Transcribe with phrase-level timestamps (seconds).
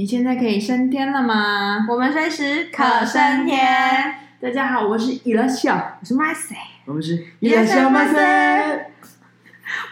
[0.00, 1.84] 你现在可以升天了吗？
[1.86, 3.58] 我们随时可升天。
[4.40, 5.68] 大家好，我是 Elias，
[6.00, 6.54] 我是 Macy，
[6.86, 8.80] 我们是 Elias Macy。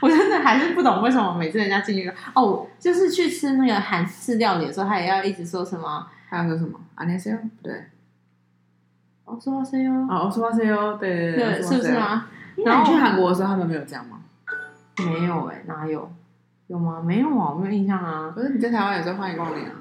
[0.00, 6.80] 我真的还是不懂为什么每次人家进去哦，就是去吃那个韩式料理的时候，他也要一直说什么，他要说什么。
[6.96, 7.88] Anasio，对，
[9.26, 12.26] 我说话 C O，哦，我说话 C O，对对对，是不是啊？
[12.64, 14.18] 那你去韩国的时候，他们没有这样吗？
[15.04, 16.10] 没有哎，哪有？
[16.68, 17.02] 有吗？
[17.04, 18.32] 没有啊，我没有印象啊。
[18.34, 19.72] 可是你在台湾也是欢迎光临啊。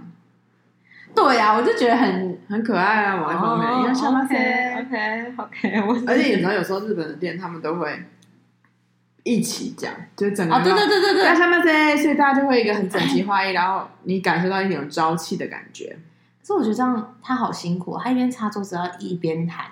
[1.17, 3.81] 对呀、啊，我就觉得很很可爱啊，某一方面。
[3.81, 6.03] 因为什么？OK OK OK。
[6.05, 8.05] 而且你知道，有时候日本的店他们都会
[9.23, 11.59] 一起讲，就整个啊，对对对对对，什么
[11.97, 15.97] 所以大家就会一个很整齐划一，然后你感受到一点有朝气的感觉。
[16.41, 19.65] 可是我觉得这样他好辛苦，他一边擦桌子，要一边弹。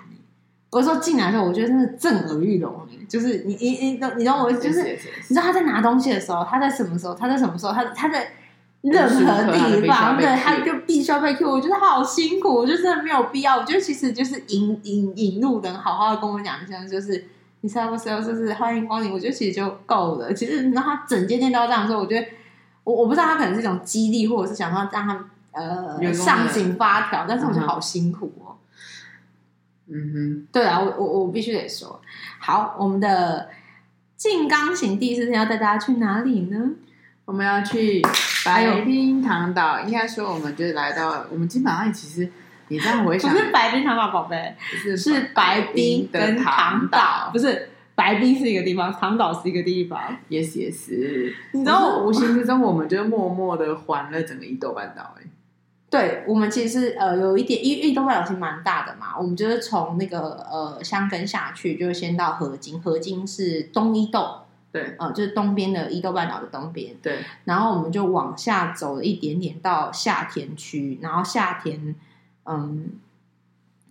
[0.72, 8.28] 我说进来的时候，我觉得真的震耳欲聋，就是你你你你知道我就是你知道他在拿东西的时候，他在什么时候，他在什么时候，他他在。
[8.92, 11.50] 任何地方，对，他就必须要被 Q。
[11.50, 13.56] 我觉得好辛苦，我就真的没有必要。
[13.58, 17.26] 我觉得其实就是引引引路人，好好的跟我讲一下，就是
[17.62, 19.12] 你知道不知道，就是欢迎光临。
[19.12, 20.32] 我觉得其实就够了。
[20.32, 22.26] 其实你知道他整间店都要这样说，我觉得
[22.84, 28.54] 我我不知道他可能是一种激励，或者是想要让他呃上紧发条，但是我觉得好辛苦哦。
[29.88, 32.00] 嗯哼，对啊，我我我必须得说，
[32.38, 33.48] 好，我们的
[34.16, 36.70] 静冈行第四天要带大家去哪里呢？
[37.24, 38.00] 我们要去
[38.46, 42.30] 白冰糖岛，应该说我们就是来到，我们基本上其实
[42.68, 55.24] 你这样回想， 不是白冰糖岛，宝贝，是是白冰跟糖岛，不是白冰是一个地方，糖岛是一个地方，yes yes，你知道无形之中我们就默默的环了整个伊豆半岛，哎，
[55.90, 64.45] 对，我们其实呃有一点，因为伊豆半岛其实蛮大的嘛，我们就是从那个呃箱根下去，就先到河津，河津是东伊豆。
[64.76, 66.94] 对，呃，就是东边的伊豆半岛的东边。
[67.02, 71.94] 对，然后我们就往下走了一点点到下田区，然后下田，
[72.44, 72.90] 嗯，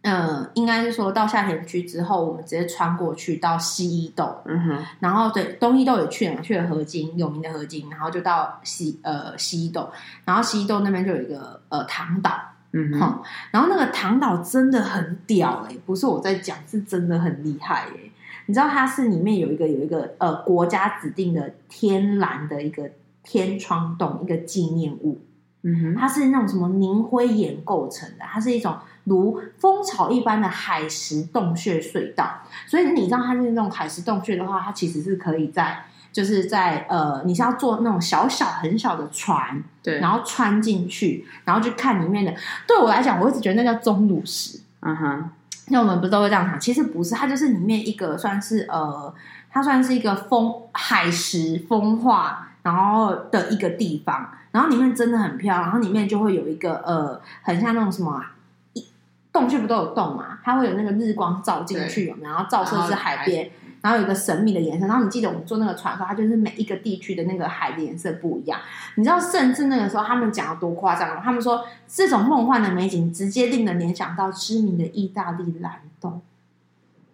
[0.03, 4.42] 呃，应该是说到下田区之后，我们直接穿过去到西伊豆。
[4.45, 9.89] 嗯哼，然后对，东伊豆也去了，去了河津，有名的河津，然后就到西呃西伊豆，
[10.23, 12.31] 然后西伊豆那边就有一个呃唐岛。
[12.77, 18.11] 嗯哼，嗯，然后那个唐岛真的很屌哎，不是我在讲，是真的很厉害哎。
[18.48, 22.89] 你知道它是里面有一个有一个呃国家指定的天然的一个
[23.23, 25.20] 天窗洞，一个纪念物。
[25.64, 32.42] 嗯哼，它是那种什么凝灰岩构成的，它是一种如蜂巢一般的海蚀洞穴隧道。
[32.67, 42.32] 所以你知道它是那种海蚀洞穴的话，它其实是可以在就是在呃你是要坐那种小小很小的船，对，然后穿进去，然后去看里面的。
[42.67, 44.60] 对我来讲，我一直觉得那叫钟乳石。
[44.82, 45.30] 嗯哼。
[45.70, 46.59] 那我们不是都会这样想？
[46.59, 49.14] 其实不是，它就是里面一个算是呃，
[49.49, 58.23] 它算是一个风海蚀风化然后的一个地方，然后里面真的很漂亮，然后里面就会有一个呃，很像那种什么
[58.73, 58.86] 一
[59.33, 60.39] 洞穴不都有洞嘛？
[60.43, 62.33] 它会有那个日光照进去，有没有？
[62.33, 63.49] 然后照射至海边。
[63.86, 68.60] 然后有一个神秘的颜色，然后你记得我们坐那个船的时候，它就是每一个地区的那个海的颜色不一样。
[68.96, 71.22] 你知道，甚至那个时候他们讲的多夸张吗？
[71.23, 76.20] 他们说这种梦幻的美景直接令人联想到知名的意大利蓝洞。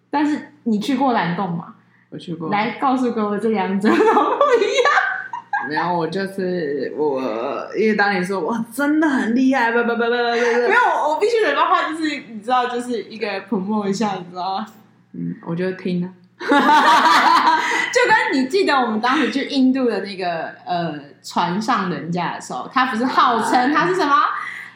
[0.10, 1.12] 但是你去过。
[1.12, 1.76] 蓝洞吗？
[2.10, 2.50] 我去过。
[2.50, 5.68] 来告诉各位，这两者都不一样。
[5.68, 7.22] 没有，我就是我，
[7.78, 14.66] 因为当你说哇，真的很厉害，不不不不不不，没有，我必须得的话就是你知道，就是一个捧梦一下，你知道吗？
[15.12, 16.08] 嗯，我就听了。
[17.94, 20.94] 就跟你记得我们当时去印度的那个呃
[21.24, 24.14] 船上人家的时候，他不是号称他是什么？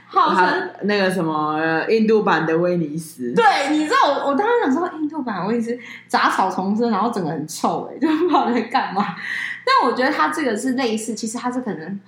[0.07, 1.59] 号称那个什么
[1.89, 3.33] 印度版的威尼斯？
[3.33, 5.77] 对，你知道我我当时想说印度版威尼斯
[6.07, 9.15] 杂草丛生，然后整个很臭哎，就不知道在干嘛。
[9.65, 11.99] 但我觉得它这个是类似，其实它是可能，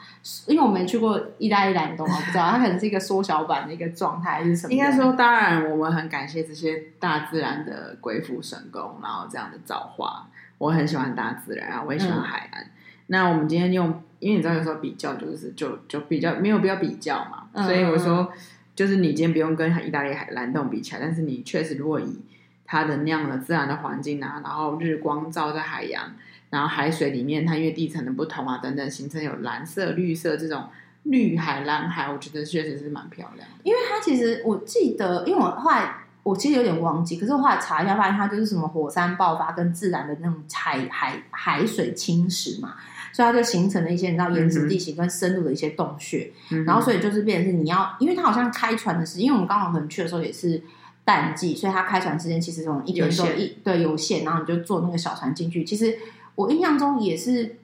[0.45, 4.73] 因为我没去过意大利蓝洞，啊不知道它可能是一个缩小版的一个状态，还是什么？
[4.73, 10.27] 应该说，当然我们很感谢这些大自然的鬼斧神工，然后这样的造化。
[10.59, 12.63] 我很喜欢大自然啊，我也喜欢海岸。
[12.63, 12.69] 嗯、
[13.07, 18.31] 那我们今天用，因为你知道有时候比较就是就就比较没有必要比较嘛，嗯、所以我说
[18.75, 22.21] 就是你今天不用跟意大利海蓝洞比起来，但是你确实如果以
[22.65, 26.13] 它的那样的自然的环境啊，然后日光照在海洋。
[26.49, 30.63] 然后海水里面，它因为地层的不同啊，等等，形成有蓝色、绿色这种
[31.03, 33.55] 绿海、蓝海，我觉得确实是蛮漂亮的。
[33.63, 42.75] 因为它其实我记得，因为我后来我其实有点忘记，可是我后来查一下，发现它就是什么火山爆发跟自然的那种海海海水侵蚀嘛，
[43.11, 46.31] 所以它就形成了一些你知道岩石地形跟深入的一些洞穴。
[46.51, 50.61] 嗯、然后所以就是变成是你要，因为它好像开船的时间，因为我们刚好可能去的时候也是
[51.03, 55.97] 淡季，所以它开船时间其实从一点多一对有限，然后你就坐那个小船进去，其实。
[56.37, 57.57] 我印象中也是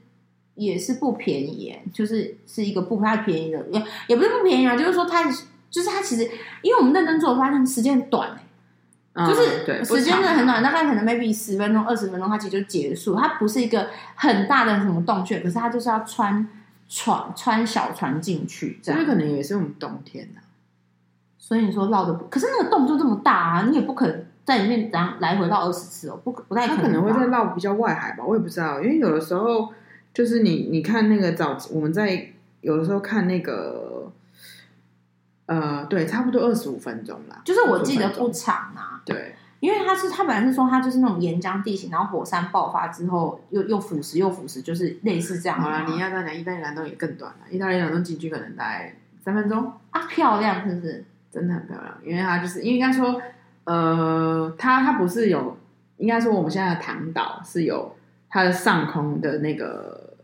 [0.56, 5.24] 也是不便宜，就是是一个不太便宜的，也也不是不便宜啊，就是说它
[5.70, 6.24] 就是它其实，
[6.64, 8.36] 因为我们认真做，发现时间短，
[9.14, 13.16] 嗯、就是时间真的很短，大概可能 maybe 十分钟、二十分钟，它其实就结束。
[13.16, 16.50] 它不是一个很大的什么洞穴，可是它就是要穿
[16.90, 20.44] 船、穿小船进去，这样可能也是我们冬天的、啊。
[21.38, 26.78] 所以你说绕的不，可是那个洞就这么大啊，你也不可能在里面来来回绕二十次哦，不不太可能。
[26.78, 29.74] 它可能会在绕比较外海吧，我也不知道，因为有的时候
[30.14, 32.30] 就是你你看那个早，我们在
[32.62, 34.12] 有的时候看那个，
[35.46, 45.60] 呃，对，差不多二十五分钟啦，就是我记得不长啊，对，因为它是它本来是说它就是那种岩浆地形，然后火山爆发之后又又腐蚀又腐蚀，就是类似这样。
[45.60, 51.06] 好啦，你要再讲意大利蓝洞也更短了，意大利蓝洞进去可能大概三分钟啊，漂亮是不是？
[51.32, 53.20] 真的很漂亮，因为它就是因为应该说，
[53.66, 55.58] 呃，它它不是有，
[55.98, 57.96] 应该说我们现在的唐岛是有
[58.30, 60.16] 它的上空的那个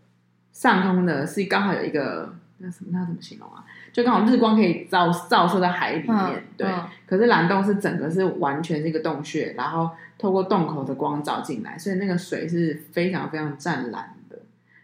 [0.51, 3.63] 上空的，是刚好有一个那什么，那怎么形容啊？
[3.93, 6.67] 就刚好日光可以照照射在海里面，嗯、对。
[6.67, 14.37] 嗯、可是蓝洞是整个是完全是一个洞穴，然后透过洞口的光照进来，所以那个水是非常非常湛蓝的，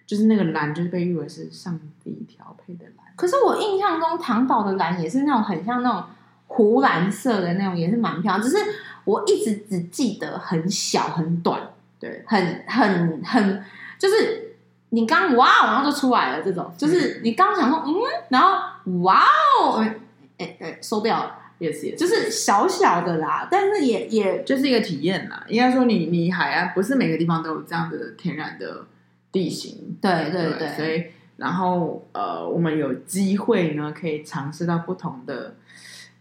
[0.05, 3.05] 就是那个蓝就是被誉为是上帝调配的蓝。
[3.17, 6.03] 可是我印象中唐岛的蓝也是那种很像那种。
[6.47, 8.63] 湖蓝色的那种也是蛮漂亮，只是
[9.03, 11.59] 我一直只记得很小很短，
[11.99, 13.63] 对，很很很，
[13.99, 14.55] 就是
[14.89, 17.93] 你刚哇，然后就出来了这种，就是你刚想说嗯，
[18.29, 18.57] 然后
[19.01, 19.23] 哇
[19.61, 19.95] 哦，哎
[20.37, 25.43] 哎哎，收掉了，也是也是，就是小小的啦，但是也也就是一个体验啦。
[25.49, 28.85] 应该说你你海岸不是每个地方都有这样的天然的
[29.31, 31.05] 地形，对对对，所以
[31.37, 35.55] 然后呃，我们有机会呢，可以尝试到不同的。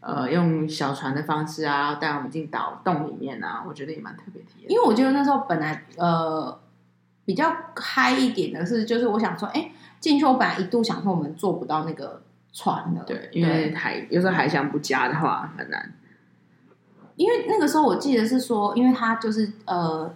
[0.06, 4.70] 呃，用小船的方式啊，带我们进岛洞里面啊，我觉得也蛮特别体验。
[4.70, 6.60] 因为我觉得那时候本来呃
[7.24, 9.70] 比较嗨一点的是，就是我想说，哎，
[10.00, 12.20] 进去我本来一度想说我们坐不到那个
[12.52, 15.92] 船的，对，因为海有时候海象不佳的话很难。
[17.16, 20.14] 因为那个时候我记得是说，因为它就是呃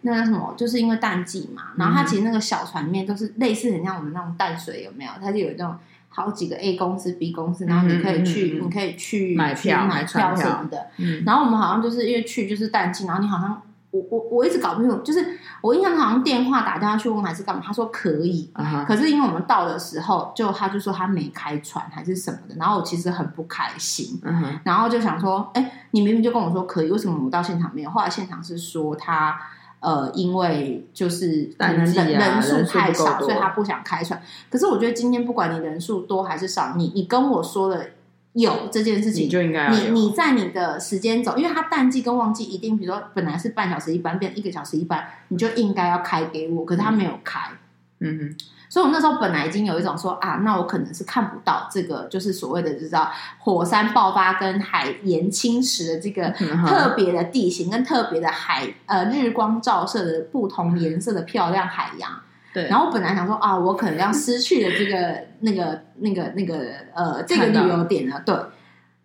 [0.00, 5.10] 那个什么，就是因为淡季嘛，然后它其实那个小船里面都是类似很像我们那种淡水有没有？
[5.20, 5.76] 它就有那种。
[6.08, 10.86] 好几个 A 公司、B 公司，然后你可以去，你可以去买票、买票什么的。
[11.24, 13.60] 然后我们好像就是因为去就是淡季，然后你好像
[13.90, 18.50] 我我我一直搞不清楚，就是我印象好像电话打电话去问还是干嘛，他说可以，
[18.86, 24.18] 可是因为我们到的时候就他就说他没开船还是什么的，然后我其实很不开心，
[24.64, 27.90] 然后就想说，哎，你明明就跟我说可以，为什么我到现场没有？
[27.90, 29.38] 后来现场是说他。
[29.86, 34.20] 呃，因为就是可能人人数太少，所以他不想开船。
[34.50, 37.84] 可是我觉得今天不管你人数多还是少，你你跟我说了
[38.32, 46.64] 有这件事情，你就应该你你在你的时间走，因为他淡季跟旺季一定，比如说本来是半小时一班，变一个小时一班，你就应该要开给我。
[46.64, 47.52] 可是他没有开，
[48.00, 48.36] 嗯哼。
[48.76, 62.10] 所以，我那时候本来已经有一种说啊，那我可能是看不到这个，就是所谓的就，知道火山爆发跟海盐侵蚀的这个特别的地形，跟特别的海呃日光照射的不同颜色的漂亮海洋。
[62.52, 62.68] 对。
[62.68, 66.58] 然后我本来想说啊，我可能要失去了这个那个那个那个
[66.94, 68.20] 呃这个旅游点了。
[68.26, 68.36] 对。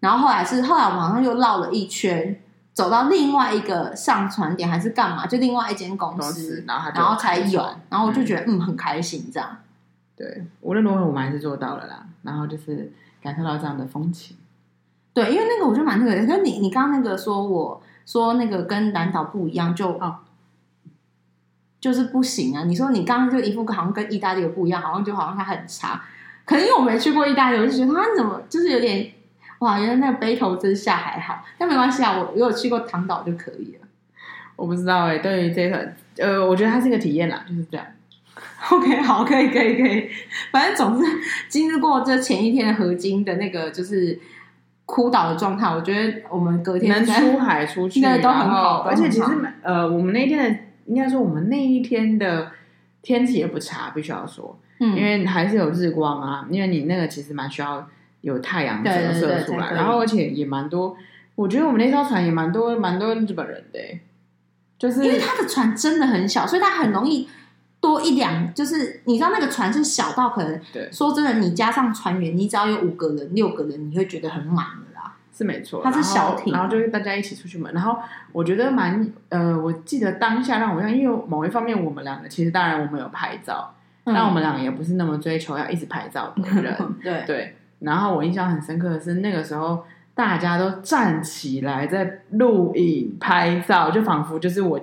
[0.01, 2.41] 然后后来是后来我们好像又绕了一圈。
[2.73, 5.27] 走到另外一个上传点还是干嘛？
[5.27, 9.57] 就另外一间公司，然后然后才有，然后我就觉得嗯，嗯很开心这样。
[10.15, 12.05] 对，无论如何我们还是做到了啦。
[12.23, 12.91] 然后就是
[13.21, 14.37] 感受到这样的风情。
[15.13, 20.19] 对，因为那个我就蛮那个，跟你你刚刚那个说我说那个跟南岛不一样，就、哦、
[21.81, 22.63] 就是不行啊。
[22.63, 26.01] 你说你刚刚就一副好像跟意大利不一样，好像就好像它很差。
[26.45, 29.11] 可能因为我没去过意大利，我就觉得它怎么就是有点。
[29.61, 33.87] 哇，原来那个北头真下还好，但没关系啊，我如果去过唐岛就可以了。
[34.55, 37.85] 我不知道哎、欸，对于这个，呃，我觉得它是一个体验啦，就是这样。
[38.71, 40.09] OK，好，可以，可以，可以。
[40.51, 41.05] 反正总是，
[41.47, 44.19] 经历过这前一天的合金的那个就是
[44.85, 48.79] 枯岛的状态，我觉得我们隔天能出海出去， 那都很好。
[48.79, 49.25] 而且其实，
[49.61, 52.51] 呃，我们那天的应该说，我们那一天的
[53.03, 57.87] 天气也不差，必须要说，嗯，因为还是有日光啊，因为你那个其实蛮需要。
[58.21, 60.95] 有太阳折射出来，然后而且也蛮多，
[61.35, 63.79] 我觉得我们那艘船也蛮多蛮多日本人的，
[64.77, 67.27] 就是因为他的船真的很小，所以他很容易
[67.79, 75.81] 多一两，就是你知道那个船是小到可能，对，说真的，你加上船员，你只要有五个人、六个人，你会觉得很满的啦，是没错。
[75.83, 77.97] 它是小艇，然后就是大家一起出去玩，然后
[78.31, 83.73] 我觉得蛮呃，我记得当下让我像，因为某一方面我们两个其实当然我们有拍照，
[84.03, 87.55] 但我们两个也不是那么追求要一直拍照的人， 对对。
[87.81, 89.83] 然后我印象很深刻的是，那个时候
[90.15, 94.79] 大家都站起来在录影拍照，就仿佛就是我，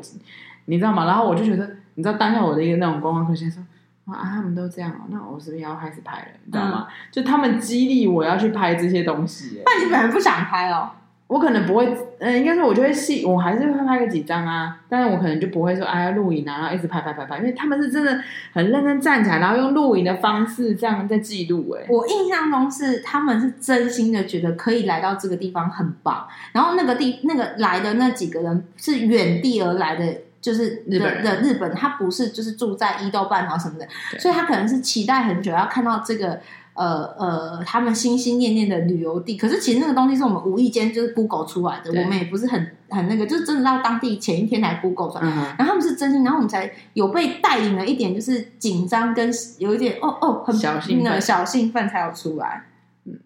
[0.66, 1.06] 你知道吗？
[1.06, 3.62] 然后我就觉得，你知道当下我的一个那种观光客先说，
[4.06, 6.28] 啊，他们都这样哦，那我是不是要开始拍了？
[6.44, 6.86] 你知道吗？
[6.88, 9.62] 嗯、就他们激励我要去拍这些东西。
[9.64, 10.90] 那你本来不想拍哦？
[11.28, 11.86] 我可能不会，
[12.20, 14.80] 嗯、呃，应该说，我就会细，我还是会拍个几张啊。
[14.88, 18.18] 但是我可能就不会说，哎呀，录影啊，然后一直拍拍拍拍，因为他们是真的
[18.54, 21.70] 很认真站起来，然后用录影的方式这样在记录。
[21.72, 26.26] 哎，我印象中是他们是真心的觉得可以来到这个地方很棒。
[26.52, 33.86] 然后那个地那个来的那几个人是远地而来的，就是日本的日本，他不是就是住在伊豆半岛什么的，
[34.18, 36.40] 所以他可能是期待很久要看到这个。
[36.78, 45.22] 呃呃，他们心心念念的旅游地，可是其实那个东西是我们无意间就是 Google 出来的，我们也不是很很那个，就是真的到当地前一天才 Google 出来。
[45.24, 52.62] 嗯、然后他们是真心，然后我们才有被带领了一点，就是紧张跟有一点哦哦很小兴奋，小兴奋才有出来。
[53.04, 53.18] 嗯，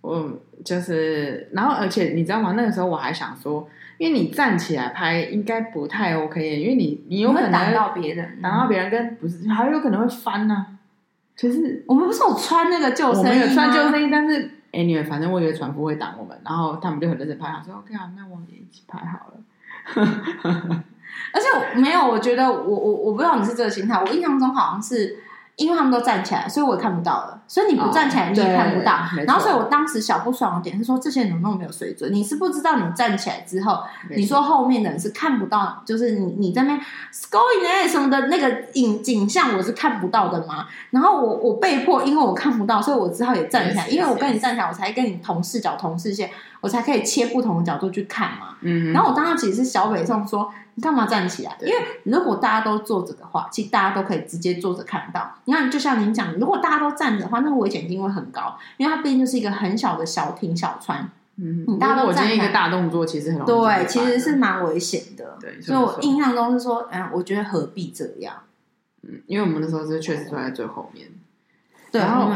[0.00, 0.30] 我
[0.64, 2.54] 就是，然后而且你知道吗？
[2.56, 10.66] 那个时候我还想说，因为你站起来拍应该不太 OK，因为你你有可能挡到别人，挡到别人跟不是还有可能会翻呢、啊。
[11.36, 13.30] 其实我们不是有穿那个救生衣吗？
[13.30, 19.34] 我们有穿救生衣，但是 anyway，反正我以为船夫会挡我们，然后他们就很认真拍，说 OK 啊，那我们也一起拍好了。
[21.32, 25.18] 而且我没有，我觉得我我我不知道你是这个心态，我印象中好像是。
[25.56, 27.40] 因为他们都站起来，所以我也看不到了。
[27.48, 28.92] 所以你不站起来，你也看不到。
[28.92, 32.12] 哦、然后，所以我当时小不爽的点是说，这些人怎么那么没有水准？
[32.12, 33.78] 你是不知道你站起来之后，
[34.10, 36.80] 你说后面的人是看不到，就是你你在那边
[37.12, 40.66] scoring 什么的那个影景象，我是看不到的嘛。
[40.90, 43.88] 然后我我被迫，因为我看不到，所以我只好也站起来。
[43.88, 46.28] 因为我跟你站起来，我才跟你同视角、同视线，
[46.66, 48.56] 我才可以切不同的角度去看嘛。
[48.60, 48.92] 嗯。
[48.92, 50.52] 然后我当时其实是小北宋说。
[50.78, 51.56] 你干嘛站起来？
[51.58, 55.32] 对因为如果大家都坐着的话，其实大家都可以直接坐着看到。
[55.46, 61.08] 你看，就像您讲，如果大家都站着的话，那个危险性会很高，因为它毕竟就是一个很小的小艇小船。
[61.36, 65.38] 嗯，你大家都站一个大动作其实很容易对，其实是蛮危险的。
[65.40, 68.34] 对，所以我印象中是说，嗯，我觉得何必这样？
[69.00, 71.08] 嗯，因为我们那时候是确实坐在最后面。
[71.90, 72.30] 对，然后，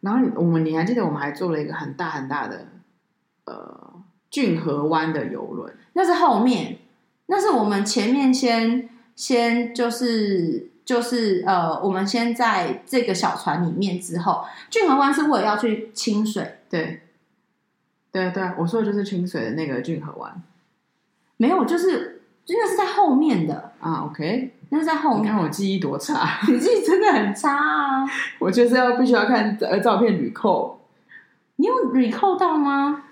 [0.00, 2.68] 然后我们你还记得我们还做了一个很大很大的
[3.44, 3.94] 呃
[4.30, 6.78] 骏河湾的游轮，那是后面。
[7.26, 17.00] 那是我们前面先先就是就是呃，我们先在这个小船里面之后，骏河湾是为了要去清水，对，
[18.10, 20.42] 对对，我说的就是清水的那个骏河湾，
[21.38, 24.04] 没有，就是真的是在后面的啊。
[24.10, 25.22] OK，那是在后面。
[25.22, 28.04] 你看我记忆多差，你记忆真的很差啊！
[28.40, 30.80] 我就是要必须要看呃照片旅扣，
[31.56, 33.04] 你有旅扣到吗？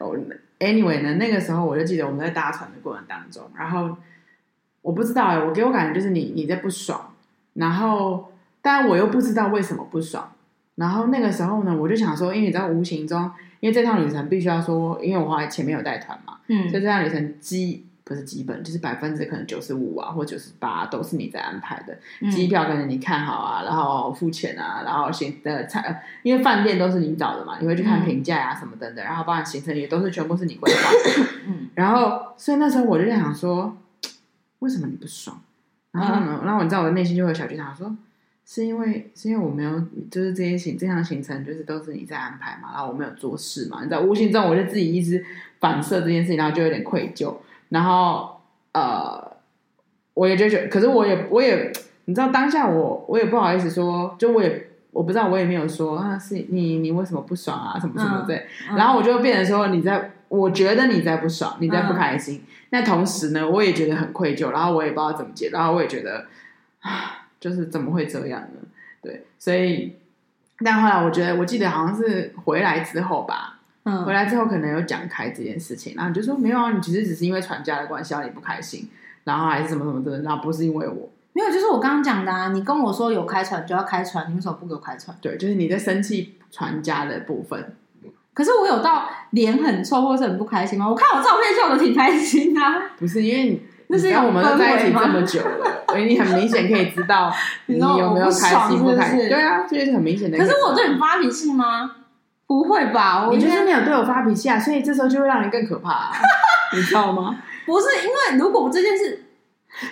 [0.00, 0.16] 哦。
[0.58, 3.96] Anyway 呢，那个时候我就记得我们在搭船的过程当中，然后
[4.82, 7.14] 我不知道哎，我给我感觉就是你你在不爽，
[7.54, 10.32] 然后但我又不知道为什么不爽，
[10.74, 13.30] 然后那个时候呢，我就想说，因为你知道无形中，
[13.60, 17.86] 因为这趟旅程必须要说，因为我后来前面有带团嘛，嗯，所以这趟旅程基。
[18.10, 21.96] 不是基本，就是百分之可能九十五啊，或九十八都是你在安排的。
[22.28, 30.90] 机票可能你看好啊，然后付钱啊，然后行的菜，因为饭店都是你找的嘛，你会去看评价啊什么等等，然后包含行程也都是全部是你规划。
[31.46, 33.76] 嗯，然后所以那时候我就在想说，
[34.58, 35.40] 为什么你不爽？
[35.92, 37.96] 然后呢，然后你知道我的内心就会有小剧场说，
[38.44, 45.24] 是因为是因为我没有，就是这些行这项行程就是都是你在安排嘛，然后我没有做事嘛，你知道无形中我就自己一直
[45.60, 47.32] 反射这件事情，然后就有点愧疚。
[47.70, 48.40] 然后，
[48.72, 49.32] 呃，
[50.14, 51.72] 我也就觉得，可是我也，我也，
[52.04, 58.46] 你知道，当下我，我也不好意思说，就我也，我不知道，我也没有说啊，是你，你为什么不爽啊，什么什么对。
[58.70, 62.38] 嗯、然后我就变成说，你在，我觉得你在不爽，你在不开心。
[62.38, 66.26] 嗯、那同时呢，我也觉得很愧疚，然后我也不知道怎么解，然后我也觉得，
[66.80, 68.60] 啊，就是怎么会这样呢？
[69.00, 69.96] 对，所以，
[70.64, 73.59] 但后来我觉得，我记得好像是回来之后吧。
[73.84, 78.88] 嗯，回来之后可能有讲开这件事情，然后你就说没有啊，你其实只是因为传家的关系让你不开心，
[79.24, 85.16] 然后还是什么什么的，然后不是因为我，没有，就是我刚刚讲的啊，你跟我说有开船就要开船，你为什么不给我开船？
[85.20, 87.74] 对，就是你在生气传家的部分。
[88.32, 90.88] 可是我有到脸很臭或是很不开心吗？
[90.88, 92.90] 我看我照片笑的挺开心啊。
[92.98, 97.32] 不是因为你，那是因为我们都在一起这么久了，所以你很明显可以知道
[97.66, 99.28] 你有没有开心不开心。
[99.28, 100.38] 对啊，这就是很明显的。
[100.38, 101.96] 可是我对你发脾气吗？
[102.50, 103.28] 不会吧？
[103.28, 106.10] 我你就是没有对我发脾气啊，所以这时候就会让人更可怕，啊，
[106.74, 107.40] 你知道吗？
[107.64, 109.22] 不是，因为如果这件事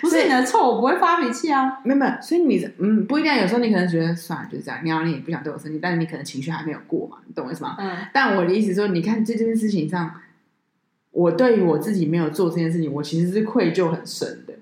[0.01, 1.79] 不是你的错，我不会发脾气啊。
[1.85, 7.77] 没有没有，所以你嗯不一定，有时候你可能觉得算了，就是这样，你要你也不想对我生气，但是你可能情绪还没有过嘛，你懂我意思吗？
[7.79, 7.95] 嗯。
[8.11, 10.15] 但我的意思说，你看这件事情上，
[11.11, 14.53] 我对于我自己没有做这件事情，我其实是愧疚很深的。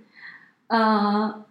[0.68, 1.44] 呃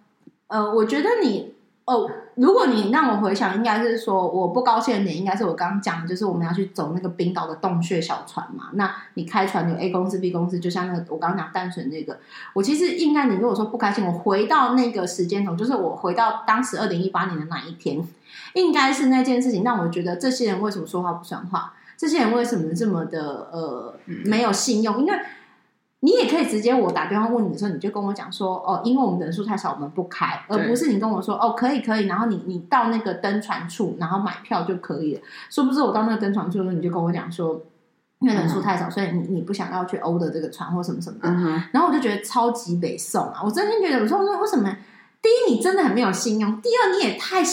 [0.46, 1.54] 呃，我觉得你
[1.86, 2.08] 哦。
[2.36, 8.68] 如果你让我回想，应该是说我不高兴的点，应该是我刚刚讲的，就是我们要去走那个冰岛的洞穴小船嘛。
[8.74, 12.18] 那你开船有 A 公司、B 公司，就像那个我刚刚讲淡水那个，
[12.52, 18.06] 我其实应该你如果说不开心，我回到那个时间轴，就是我回到当时二零一八年的那一天，
[18.52, 25.12] 应该是那件事情让我觉得这些人为什么说话不算话，这些人为什么这么的呃没有信用，因为。
[26.00, 35.20] 你也可以直接我打电话问你的时候，你就跟我讲说哦，因为我们人数太少，我们不开，而不是你跟我说哦，可以可以，然后你你到那个登船处，然后买票就可以了。
[35.50, 37.60] 殊不知我到那个登船处的时候，你就跟我讲说，
[38.20, 41.28] 因为人数太少，所以你你不想要去欧的这个船或什么什么的。
[41.28, 43.40] 嗯、然后我就觉得超级北宋啊！
[43.42, 44.70] 我真心觉得，我说我说为什么？
[45.22, 47.48] 第一，你真的很没有信用；第二，你也太太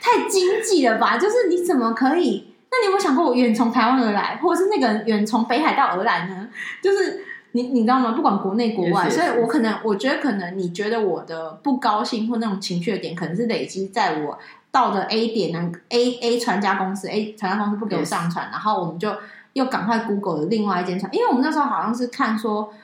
[0.00, 1.18] 太经济了吧？
[1.18, 2.54] 就是你怎么可以？
[2.70, 6.48] 那你有没有想过，我远从台湾而来，或者是那个远从北海道而来呢？
[6.82, 7.22] 就是。
[7.56, 8.10] 你你知道吗？
[8.10, 14.36] 不管国内国外.所以我可能我觉得可能你觉得我的不高兴或那种情绪的点，可能是累积在我
[14.72, 18.50] 到的 A 点呢，A A 船家公司 A 船家公司不给我上船，yes.
[18.50, 19.14] 然后我们就
[19.52, 22.74] 又赶快 Google 了另外一间船，因为我们那时候好像是看说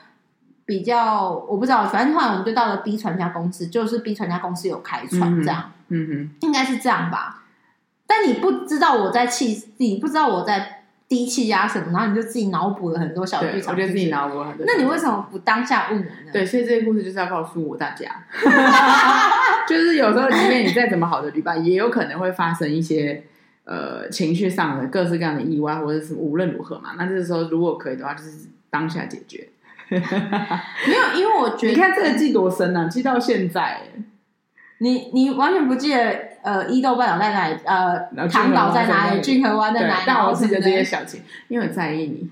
[0.65, 7.43] 比较我不知道，反正后来我们就到了 B 船家公司，就是 B 船家公司有开船这样，嗯哼，应该是这样吧？
[8.07, 10.77] 但你不知道我在气，你不知道我在。
[11.11, 13.73] 低气压什么，然后你就自己脑补了很多小剧场。
[13.73, 14.65] 我觉得自己脑补了很多。
[14.65, 16.31] 那你为什么不当下问我呢？
[16.31, 18.09] 对，所以这个故事就是要告诉我大家，
[19.67, 23.21] 就是有时候即便你再怎么好的旅伴，也有可能会发生一些
[23.65, 26.91] 呃情绪上的各式各样的意外，或者是无论如何嘛。
[26.97, 29.49] 那这个时候如果可以的话，就是当下解决。
[29.91, 33.81] 没有，因为我觉得你看这个记多深啊，记到现在。
[34.77, 36.30] 你你完全不记得。
[36.43, 37.57] 呃，伊豆半岛在哪里？
[37.65, 39.21] 呃，唐岛在哪里？
[39.21, 40.03] 骏河湾在哪里？
[40.05, 42.29] 但我记得这些小情，因为我在意你。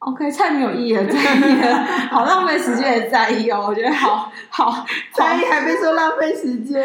[0.00, 3.66] OK，太没有意义了，在意了，好浪费时间也在意哦。
[3.68, 6.80] 我觉得好好在意，还被说浪费时间。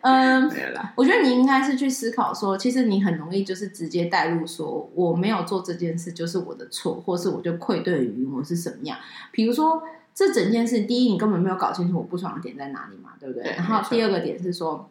[0.00, 0.66] 嗯，没。
[0.96, 8.98] 我觉得你应该是去思考说，其实你很容易就是直接带入说，我没有做这件事就是我的错，或是我就愧对于我是什么样。
[9.30, 9.80] 比如说，
[10.12, 13.44] 这整件事，第一，你根本没有搞清楚我不爽的点在哪里嘛，对不对？
[13.44, 14.90] 对，然后第二个点是说。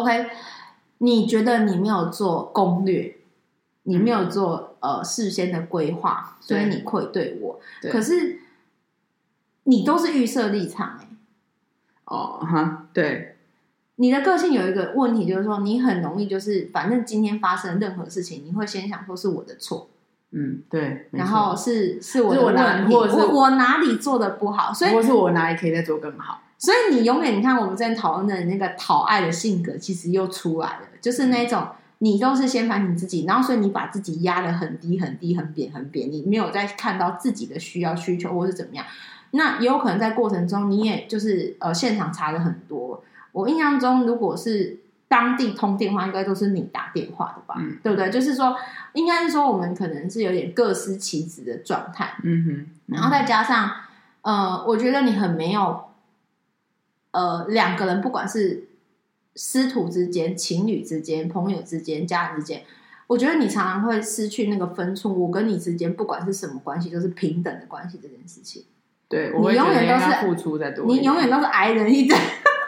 [0.00, 0.26] OK，
[0.98, 3.16] 你觉得你没有做攻略，
[3.84, 7.60] 你没有做呃事先的规划，所以你愧对我。
[7.80, 8.40] 对，可是
[9.64, 11.08] 你都是预设立场哎。
[12.04, 13.32] 哦哈，对。
[13.98, 19.88] 你的个性有一个问题，就是说你很容易就是，反正今天发生任何事情，你会先想说是我的错。
[20.32, 21.08] 嗯，对。
[21.12, 22.54] 然后是是我的问
[22.86, 26.42] 题，或者是我我哪里做的不好，所以或是我哪里可以再做更好。
[26.58, 38.86] 所以你永远，你看我们之前讨论的那个讨爱的性格，其实又出来了，就是那种你都是先反省自己，然后所以你把自己压得很低很低很扁很扁，你没有在看到自己的需要需求或是怎么样，
[39.32, 43.02] 那也有可能在过程中你也就是呃现场查了很多。
[43.32, 47.56] 我印象中，如果是当地通电话，应该都是你打电话的吧？
[47.58, 48.08] 嗯，对不对？
[48.10, 48.56] 就是说，
[48.94, 52.14] 应该是说我们可能是有点各司其职的状态。
[52.22, 53.70] 嗯哼，然后再加上
[54.22, 55.85] 呃，我觉得你很没有。
[57.16, 58.68] 呃，两个人不管是
[59.36, 62.62] 师徒之间、情侣之间、朋友之间、家人之间，
[63.06, 65.18] 我觉得你常常会失去那个分寸。
[65.18, 67.98] 我跟你之间不管是什么关系，都是平等的关系。
[68.02, 68.64] 这件事情，
[69.08, 72.18] 对，我你永远都是付出在多，你永远都是矮人一等，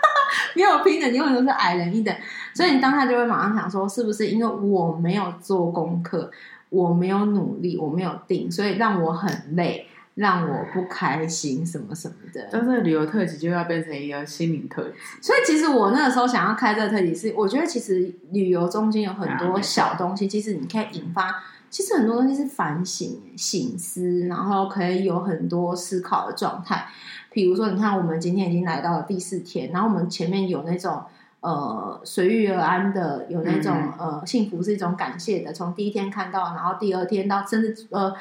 [0.57, 2.17] 没有平等，你永远都是矮人一等。
[2.55, 6.31] 所以你当下就会马上想说，是不是因为我没有做功课，
[6.71, 9.88] 我没有努力，我没有定，所以让我很累。
[10.19, 12.49] 让我不开心，什么什么的。
[12.51, 14.91] 但是旅游特辑就要变成一个心灵特辑。
[15.23, 21.33] 所以其实我那个时候想要开这个特辑，是我觉得其实旅游中间有很多小东西，其实你可以引发，
[21.71, 26.89] 其实很多东西是反省、醒思，然后可以有很多思考的状态。
[27.31, 31.01] 比如说，你看我们今天已经来到了第四天，然后我们前面有那种
[31.43, 38.13] 呃随遇而安的，有那种、嗯、呃幸福是一种感谢的，从第一天看到，然后第二天到甚至呃。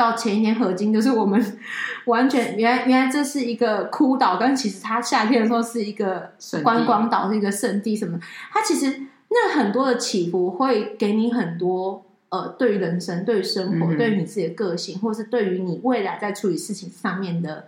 [0.00, 1.58] 到前一天合金，就是我们
[2.06, 6.32] 完全原来原来这是一个枯岛，但其实它夏天的时候是一个
[6.62, 8.18] 观光岛，是一个圣地什么。
[8.50, 17.66] 它其实那很多的起伏会给你很多呃，对于人生、对于生活、嗯、对于你自己的个性，或是对于你未来在处理事情上面的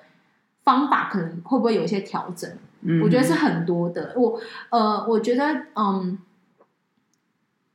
[0.65, 2.51] 方法，可能会不会有一些调整？
[2.83, 4.15] 嗯、我觉得是很多的。
[4.17, 4.41] 我
[4.71, 5.45] 呃，我觉得
[5.77, 6.19] 嗯。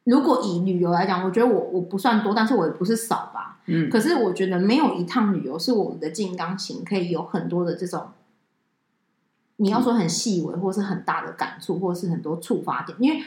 [0.08, 3.60] 如果以旅游来讲，我觉得我我不算多，但是我也不是少吧。
[3.66, 8.08] 嗯，可是我觉得没有一趟旅游是我们的金刚行可以有很多的这种，
[9.58, 12.98] 你要说很细微或是很大的感触，或是很多触发点。
[13.02, 13.22] 因为，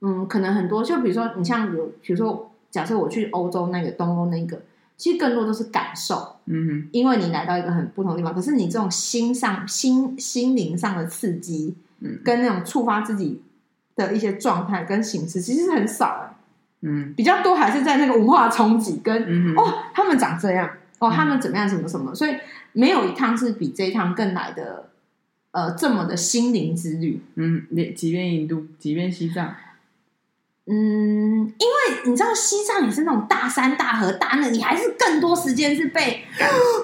[0.00, 4.62] 嗯，可能很多，就比如说你像有，比如说假设我去欧洲那个东欧那个，
[4.96, 6.36] 其实更多都是感受。
[6.44, 13.42] 嗯哼，因为你来到一个很不同的地方，可是你这种心上心心灵上的刺激，嗯，跟那种触发自己。
[13.96, 16.36] 的一些状态跟形式，其实很少哎。
[16.84, 22.34] 嗯，比较多还是在那个文化冲击跟、嗯、哦，他们长这样哦，他们怎么样，什么什么，所以
[22.72, 24.90] 没有一趟是比这一趟更来的
[25.52, 27.22] 呃这么的心灵之旅。
[27.36, 29.54] 嗯，你即便印度，即便西藏。
[30.64, 36.22] 嗯，因为你知道西藏也是那种大山大河大那，你还是更多时间是被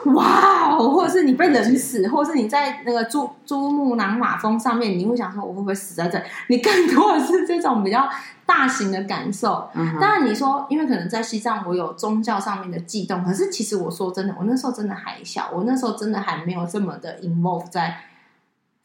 [0.06, 6.20] 哇哦，或者是你被冷死，或者是你在那个珠珠穆朗玛峰上面，你会想说我会不会死在这？
[6.48, 8.08] 你更多的是这种比较
[8.44, 9.70] 大型的感受。
[9.74, 17.96] 嗯、当然你说，因为可能在西藏我有宗教上面的悸动，可是其实我说真的，我那时候真的还小，我那时候真的还没有这么的 involve 在。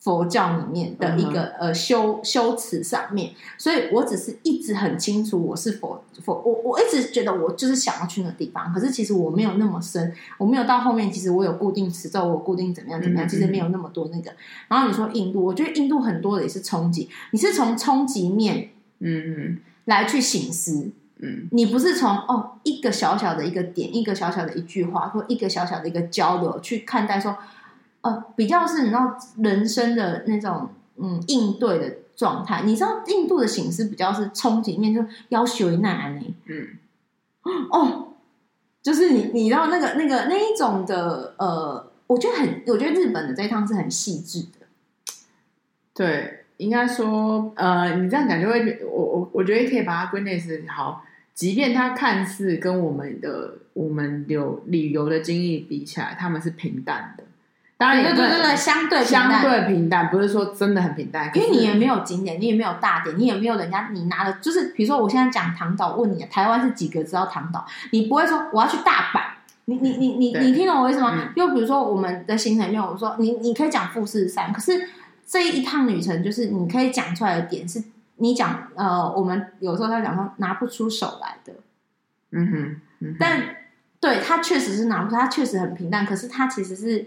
[0.04, 14.30] 佛教里面的一个、嗯、呃修修辞上面，所以我只是一直很清楚我是佛佛，我我一直觉得我就是想要去那个地方，可是其实我没有那么深，我没有到后面，其实我有固定持咒，我固定怎么样怎么样，其实没有那么多那个。
[14.68, 19.58] 然后你说印度，我觉得印度很多的也是冲击，你是从冲击面嗯嗯。
[19.86, 27.38] 来去醒思，嗯，你不是从哦一个小小的一个点，一个小小的一句话，或一个小小的一个交流去看待说。
[28.04, 36.68] 呃，比较是你知道人生的那种嗯应对的状态，你知道印度的形式比较是憧憬面，就要求一难呢，嗯，
[37.72, 38.14] 哦，
[38.82, 44.68] 就是你你知道那个那个那一种的呃，我觉得很，我觉得日本的这一趟是很细致的，
[45.94, 57.24] 对，应该说呃，你这样讲就会，我我我觉得可以把它归类是好，即便它看似跟我们的我们有旅游的经历比起来，他们是平淡的。
[57.76, 67.66] 当然，对对对对，相对相对平淡，不是说真的很平淡，因为你也没有景点，你也没有大点，你也没有人家你拿的，就是比如说我现在讲唐岛，问你台湾是几个知道唐岛？
[67.92, 69.22] 你不会说我要去大阪，
[69.66, 71.14] 你你你你你听懂我意思吗？
[71.16, 74.88] 嗯、又比如说我们的行程里面，我说你你可以讲富士山，可是
[75.26, 77.84] 这一趟旅程就是你可以讲出来的点是，
[78.18, 81.54] 你讲呃，我们有时候在讲说拿不出手来的，
[82.32, 83.42] 嗯哼，嗯哼，但
[84.00, 87.06] 对他确实是拿不出，他确实很平淡，可是他其实是。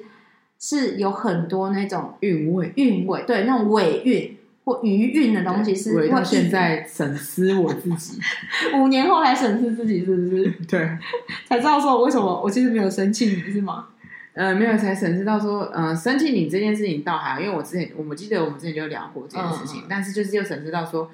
[0.59, 5.97] 是有很多那种韵味，韵味，对，那种尾韵或余韵的东西是。
[5.97, 8.19] 我到现在审思我自己，
[8.77, 10.51] 五年后来审视自己，是不是？
[10.67, 10.99] 对，
[11.47, 13.89] 才知道说为什么我其实没有生气你，是吗？
[14.33, 21.11] 呃，没有，才审视到说，呃，生气你这件事情倒还好，因为我之前我们记得我们之前就聊过这件事情，嗯、但是就是又审视到说，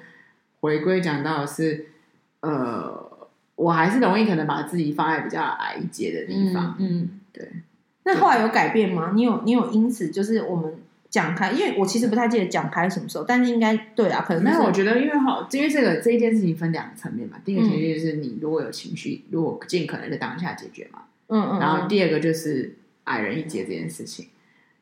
[0.59, 1.85] 回归讲到的是，
[2.41, 7.49] 呃，我还是容易可能把自己放在比较矮一阶的地方，嗯，嗯对。
[8.05, 9.13] 那后来有改变吗？
[9.15, 10.75] 你有你有因此就是我们
[11.09, 14.67] 讲开，因为我其实不太记得讲开什么时候，但是应该对啊，可能、就是、没有。
[14.67, 17.37] 我觉得因为好，因为这个这一件事情分两个层面嘛。
[17.45, 21.03] 第一个层面就是你如果有情绪，嗯、如果尽可能的当下解决嘛。
[21.27, 21.59] 嗯，嗯嗯。
[21.59, 24.27] 然后第二个就是矮人一截这件事情。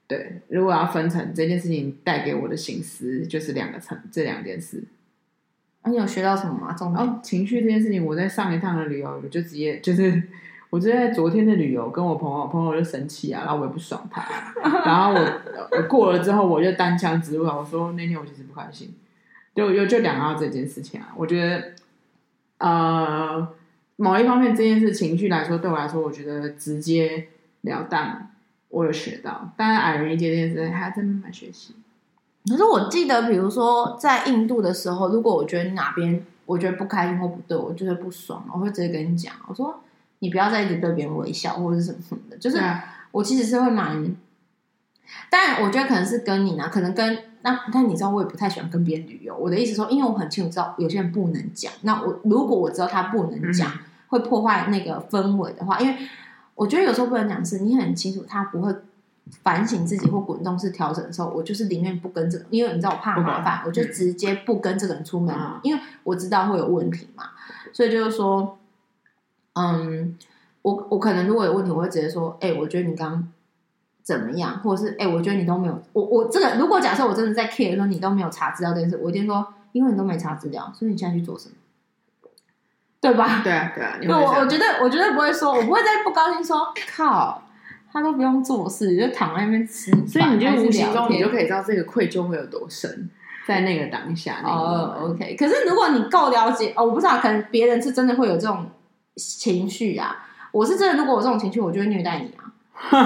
[0.08, 4.84] 对，如果要分成这件事情带给我的心思，就是两个层，这两件事。
[5.84, 6.74] 啊，你有学到什么吗？
[6.74, 10.24] 重点、哦、情绪这件事情，我在上一趟的旅游我就直接就是。
[10.72, 14.24] 我就在昨天的旅游，跟我朋友朋友就生气啊，然后我也不爽他，
[14.86, 18.96] 然后我我过了之后，我就单枪直入，我说那天我其实不开心，
[19.54, 21.10] 就就就讲到这件事情啊。
[21.18, 21.74] 我觉得，
[22.60, 23.46] 呃，
[23.98, 27.28] 某一方面这件事情绪来说，对我来说，我觉得直接
[27.64, 28.30] 了当，
[28.70, 29.52] 我有学到。
[29.58, 31.76] 当然，矮人一截这件事还要再慢慢学习。
[32.50, 39.78] 可是我记得，比如说在印度的时候，如果我觉得哪边我觉得不开心或不对，我觉得不爽，我会直接跟你讲，我说。
[40.22, 42.62] 你不要再一直对别人微笑或者是什么什么的，就是
[43.10, 44.16] 我其实是会蛮，
[45.32, 49.36] 但我觉得可能是跟你呢，可能跟那但你知道我也不太喜欢跟别人旅游。
[49.36, 53.72] 我的意思说，因为我很清楚知道有些人不能讲，那我如果我知道他不能讲，
[54.10, 55.98] 会破坏那个氛围的话，因为
[56.54, 58.72] 我觉得有时候不能讲是，你很清楚他不会
[59.42, 67.32] 反省自己或滚动式调整的时候，我就是宁愿不跟这个，因为你知道我怕麻烦，我就直接不跟这个人出门，因为我知道会有问题嘛，
[67.74, 68.60] 所以就是说。
[69.54, 70.18] 嗯，
[70.62, 73.28] 我我可能如果有问题，我会直接说，哎、欸，我觉得你刚刚
[74.02, 81.56] 怎么样，或者是，哎、欸，我觉得你都没有，我我这个如果假设我真的在 care 的时候，你都没有查资料这件事，我一定说，因为你都没查资料，所以你现在去做什么，
[83.02, 83.42] 对吧？
[83.44, 87.44] 对啊，对啊，我我觉得我绝对不会说，我不会再不高兴说，靠，
[87.92, 93.10] 他都不用做事，就躺在那边吃，所以你就无形中你就可以知道这个愧疚会有多深，
[93.46, 94.42] 在那个当下。
[94.44, 98.66] 哦、oh,，OK，可是如果你够了解，哦，我不知道，可能别人是真的会有这种。
[99.16, 100.98] 情绪啊，我是真的。
[100.98, 102.52] 如果我这种情绪，我就会虐待你啊！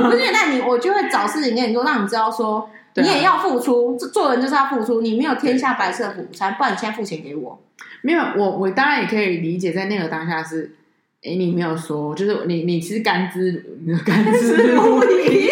[0.04, 3.96] 我不虐待你，我就会找事情跟你说，让你知道说，你也要付出。
[3.98, 7.62] 做做人就是要付出，你没有天下白色午餐，不然你现在付钱给我。
[8.02, 10.76] 没有，我我当然也可以理解，在那个当下是，
[11.24, 13.66] 哎，你没有说，就是你你其实甘之
[14.06, 15.50] 甘之 如飴，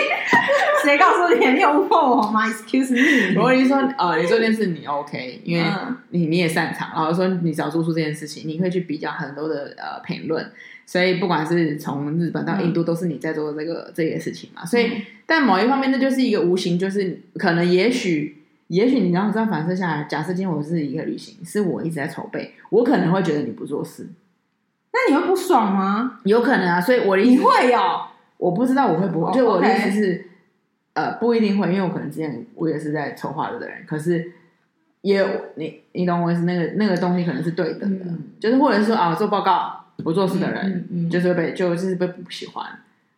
[0.84, 1.48] 谁告诉你？
[1.54, 3.40] 你有问我吗？Excuse me。
[3.42, 5.66] 我跟你说，呃，你做这件事你 OK，因为
[6.10, 6.90] 你你也擅长。
[6.94, 10.52] 然后说你只要做出这件事情，你可以去比较很多的呃评论。
[10.86, 14.66] 所以不管是从日本到印度，都是你在做这个、嗯、这些事情嘛。
[14.66, 24.10] 所以，但某一方面，那就是一个无形，就是可能也许也许你然后这样反射下来，假设今天我是一个旅行，是我一直在筹备，我可能会觉得你不做事，
[24.92, 26.20] 那你会不爽吗？
[26.26, 26.82] 有可能啊。
[26.82, 28.08] 所以我的意思你会哦。
[28.38, 30.28] 我不知道我会不会，哦、就我的意思是.
[30.94, 34.32] 呃，不一定会，因为我可能之前我也是在筹划的人，可是
[35.02, 42.66] 也有你你懂我意思，那个那个东西可能是对等的，嗯、就是或者是说啊，做报告不做事的人，嗯嗯嗯、就是会被就是被不喜欢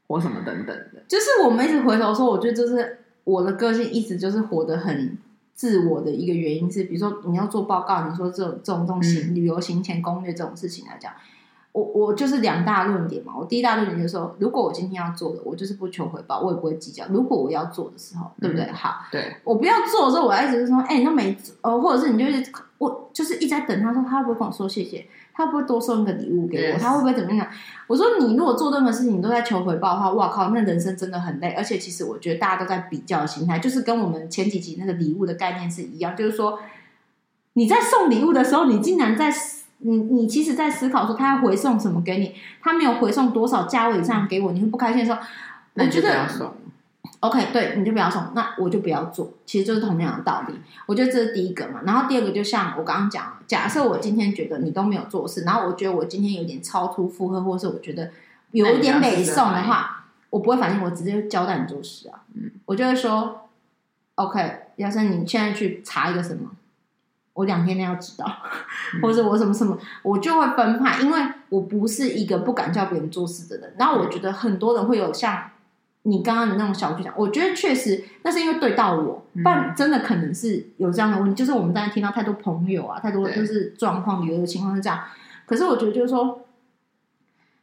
[0.08, 1.04] 或什么等等的。
[1.08, 5.18] 就是我们一直回头说，我觉得就是我的个性一直就是活得很
[5.54, 11.12] 自我的一个原因是，比如说你要做报告，你说这种这种东西、嗯、旅游行前攻略这种事情来讲。
[11.76, 13.34] 我我就是两大论点嘛。
[13.38, 17.04] 我第一大论点就是说，如果我今天要做的，我就是不求回报，我也不会计较。
[17.10, 18.64] 如果我要做的时候，对不对？
[18.64, 25.06] 嗯、好，对，我不要做的时候，我还一直是说，哎，那没呃，或者是你就是我就是一直在等他说，他会不会跟我说谢谢？
[25.34, 27.46] 他会不会多送一个礼物给我.他会不会怎么样？
[27.88, 31.50] 我说你如果做任何事情你都在求回报的话，哇靠，那人生真的很累。
[31.58, 36.58] 而且其实我觉得大家都在比较的心态，就是跟我们前几集那个礼物的概念是一样，就是说
[37.52, 39.30] 你在送礼物的时候，你竟然在。
[39.80, 45.20] 你你其实，在思考说他要回送什么给你，他没有回送多少价位以上给我，你会不开心的时候，
[45.76, 46.28] 我觉得
[47.20, 50.56] ，OK，对，你就不要送，那我就不要做，其实就是同样的道理。
[50.86, 58.10] 我觉得这是第一个嘛，然后第二个就像我刚刚讲，假设我今天觉得你都没有做事，然后我觉得我今天有点超出负荷，或是我觉得
[58.52, 63.50] 有一点美送的话，我不会反应，我直接交代你做事啊，嗯，我就会说
[64.16, 66.52] ，OK，要是你现在去查一个什么。
[67.36, 68.26] 我两天内要知道，
[69.02, 73.76] 或者我什么什么，我就会分派，因为我不是一个不敢叫别人做事的人。
[73.78, 75.52] 然后我觉得很多人会有像
[76.04, 81.36] 你刚刚的那种小剧场，我觉得确实那是因为对到我，不然真的可能是有这样的问题。
[81.36, 85.00] 就是我们刚才听到太多朋友啊，太多就是状况，旅游的情况是这样。
[85.45, 86.45] 可是我觉得就是说，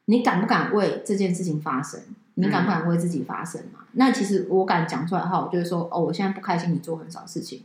[0.04, 1.98] 你敢不敢为这件事情发声？
[2.34, 3.80] 你敢不敢为自己发声嘛？
[3.92, 7.62] 那其实我敢讲出来的话，我就会说，哦，我现在不开心，你做很少事情。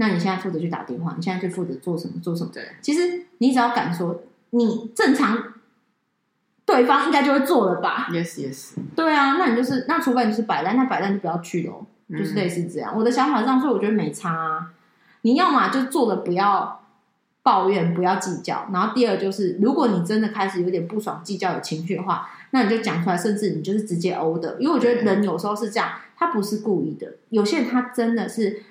[0.00, 2.50] 那你现在负责去打电话，你现在就负责做什么做什么？
[2.50, 5.36] 对，其实你只要敢说，你正常，
[6.64, 8.70] 对方应该就会做了吧？Yes, yes。
[8.96, 12.94] 对啊，那你就是那除非你是摆烂，那摆烂就不要去喽，就是类似这样。
[12.94, 14.72] 嗯、我的想法是这样，所以我觉得没差啊。
[15.20, 16.80] 你要嘛就做的不要
[17.42, 18.70] 抱怨，不要计较。
[18.72, 24.56] 然后第二就是，如果你真的开始有点不爽、计较、有情绪的话，那你就讲出来，甚至你就是直接殴的。
[24.58, 27.16] 因为我觉得人有时候是这样，他不是故意的。
[27.28, 28.62] 有些人他真的是。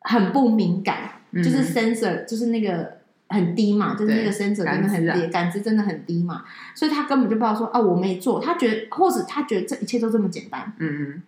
[0.00, 11.22] 很不敏感，就是 sensor，、嗯、就是那个很低嘛，就是那个 sensor 真的很低，感知，真的很低嘛，所以他根本就不知道说啊，我没做，他觉得或者他觉得这一切都这么简单，嗯嗯。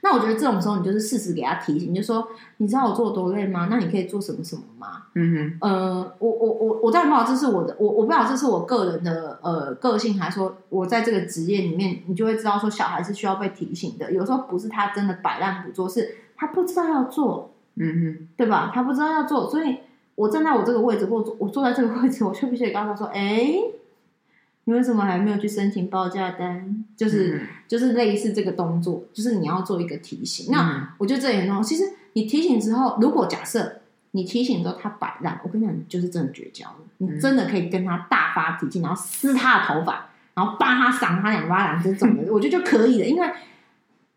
[0.00, 2.26] 那我觉得这种时候，你就是适时给他提醒，你就说
[2.56, 3.68] 你知道我做的多累吗？
[3.70, 5.02] 那你可以做什么什么吗？
[5.14, 5.68] 嗯哼。
[5.68, 14.10] 呃，我我我我当然不知道这是我的，我我不知道这是我个人的呃个性，还是说我在这个职业里面，你就会知道说小孩是需要被提醒的。
[14.10, 17.51] 有时候不是他真的摆烂不做，是他不知道要做。
[17.76, 18.70] 嗯哼，对吧？
[18.74, 19.78] 他不知道要做，所以
[20.14, 23.54] 我站在我这个位置，或我坐在这个位置， 我就必须得告诉他说：“哎，
[24.64, 26.84] 你为什么还没有去申请报价单？
[26.96, 30.50] 就是、嗯、就是类似这个动作，就是你要做一个提醒。
[30.50, 31.62] 嗯、那我觉得这也很重要。
[31.62, 33.80] 其实你提醒之后，如果假设
[34.10, 36.76] 你提醒之后他摆烂，我跟你讲，你就是真的绝交了。
[36.98, 43.30] 你真的可以跟他大发脾气，然后撕他的头发，然后扒他、赏他两巴掌这种的，我觉得就可以了，因为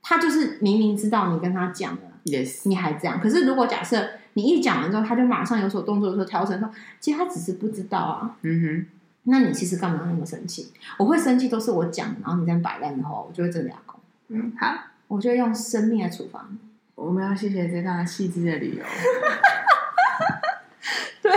[0.04, 3.21] 他就是明明知道你跟他讲了。” Yes，你还这样？
[3.21, 6.67] 可是如果假设你一讲完之后，他就马上有所动作，有所调整，说
[6.99, 8.35] 其实他只是不知道啊。
[8.41, 8.88] 嗯哼，
[9.25, 10.73] 那你其实干嘛那么生气？
[10.97, 13.99] 我会生气都是我讲，然后你在摆烂的话，我就会真的牙口。
[14.29, 14.73] 嗯，好，
[15.07, 16.57] 我就用生命来处罚你。
[16.95, 18.83] 我们要谢谢这段细致的理由。
[21.21, 21.31] 对，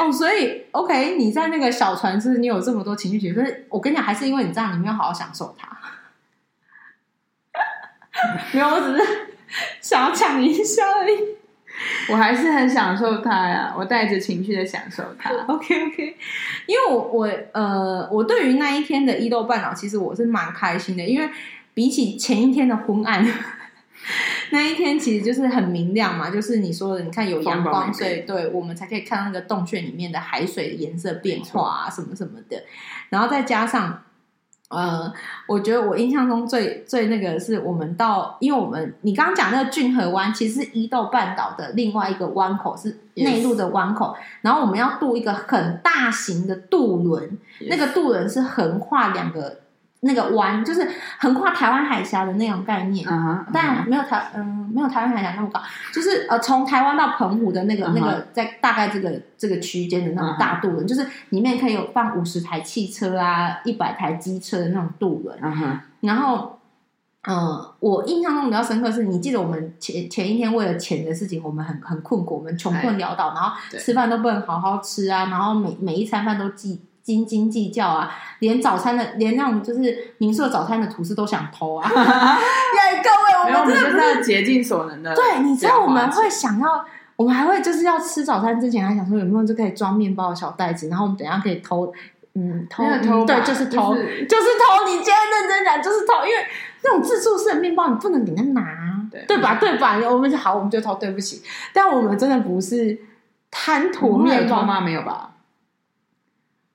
[0.00, 5.68] 哦，所以 OK，你在那个小船是，你有这么多情绪起伏，可是我跟你讲，还是因为你这样，你没有好好享受它。
[8.52, 9.28] 没有，我只是。
[9.80, 11.18] 想要抢一下而已，
[12.10, 15.30] 我还是很享受它呀，我带着情绪的享受它。
[15.46, 16.16] OK OK，
[16.66, 21.28] 因为我我呃，我对于那一天的伊豆半岛，其实我是蛮开心的，因为
[21.74, 23.26] 比起前一天的昏暗，
[24.50, 32.62] 那一天其实就是很明亮嘛，就是你说的，你看有阳光，所以对我们才可以看到那个洞穴里面的海水颜色变化啊，什么什么的，
[33.10, 34.04] 然后再加上。
[34.72, 35.12] 呃，
[35.46, 44.16] 我觉得我印象中最最那个是我们到，因为我们你刚刚讲那个骏河湾，其实是伊豆半岛的另外一个湾口，是内陆的湾口。
[44.40, 49.58] 然后我们要渡一个很大型的渡轮那个渡轮是横跨两个
[50.04, 50.88] 那个湾，就是
[51.18, 53.06] 横跨台湾海峡的那种概念。
[53.52, 55.60] 但没有台嗯没有台湾海峡那么高，
[55.94, 57.92] 就是呃从台湾到澎湖的那个、uh huh.
[57.94, 60.88] 那个在大概这个这个区间的那种大渡轮，uh.
[60.88, 65.38] 就是里面可以有放五十台汽车啊，一百台机车的那种渡轮。
[65.38, 65.78] uh，huh.
[66.00, 66.58] 然后
[67.28, 76.80] 嗯、呃，我印象中比较深刻是你记得我们前前一天为了钱的事情，我们很很困苦，我们穷困潦倒，哎、然后吃饭都不能好好吃啊，然后每每一餐饭都记。
[77.02, 81.86] 斤斤计较啊，连早餐的，连那种就是民宿早餐的吐司都想偷啊！
[81.90, 83.10] 耶，各
[83.50, 85.14] 位，我们真的是竭尽所能的。
[85.14, 86.84] 对，你知道我们会想要，
[87.16, 91.92] 我们还会就是要吃早餐之前还想说有没有就可以装面包的小袋子，然后我们等一下可以偷，
[92.34, 94.86] 嗯，偷，偷，对，就是偷，就是、就是偷。
[94.86, 96.46] 你今天认真讲就是偷，因为
[96.84, 98.62] 那种自助式的面包你不能给他拿，
[99.10, 99.56] 对，对吧？
[99.56, 99.98] 对吧？
[100.08, 101.42] 我们就好，我们就偷，对不起。
[101.72, 102.96] 但我们真的不是
[103.50, 104.80] 贪图面包吗？
[104.80, 105.30] 没有吧？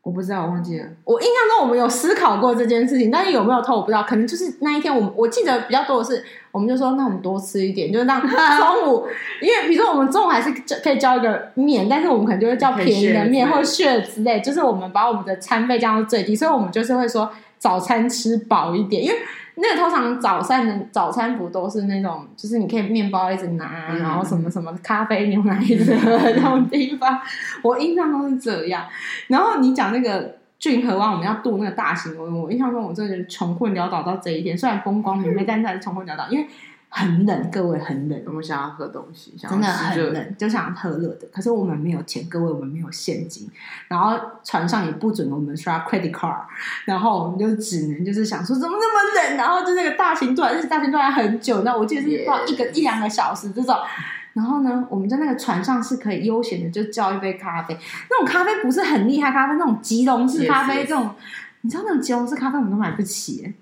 [0.07, 0.85] 我不知道，我忘记了。
[1.03, 4.03] 我印象中我们有思考过这件事情，但是有没有偷我不知道。
[4.03, 9.05] 可能就是那一天，我们我记得比较多的是，我们就说那我们多吃一点，就是让 中午，
[9.41, 10.49] 因为比如说我们中午还是
[10.81, 19.17] 可以叫一个面，但是我们可能就会叫便宜的面或者血之类，就是我们把我们的餐费降到最低，所以我们就是会说早餐吃饱一点，因为。
[19.57, 27.19] 那个通常早餐的早餐不都是那种，就是你可以面包一直拿，然后什么什么咖啡牛奶一直喝的那种地方。
[27.61, 28.85] 我印象中是这样。
[29.27, 34.57] 然后你讲那个俊河湾，我们要渡那个大型轮，我印象中我真的穷困潦倒到这一点。
[34.57, 36.47] 虽然风光明媚，但是还是穷困潦倒，因为。
[36.89, 38.23] 很冷，各位很冷。
[38.25, 41.27] 我们想要喝东西，真的很冷，就想喝热的。
[41.31, 43.49] 可是我们没有钱，各位，我们没有现金。
[43.87, 46.41] 然后船上也不准我们刷 credit card，
[46.85, 49.37] 然后我们就只能就是想说，怎么那么冷？
[49.37, 53.75] 然后就那个大型段，而且大型船很久，那我记得是到一个.一两个小时这种。
[54.33, 57.75] 然后呢，我们在那个船上是可以悠闲的就叫一杯咖啡，
[58.09, 61.09] 那种咖啡不是很厉害咖啡，那种吉隆式咖啡，这种.
[61.61, 63.53] 你知道那种吉隆式咖啡我们都买不起。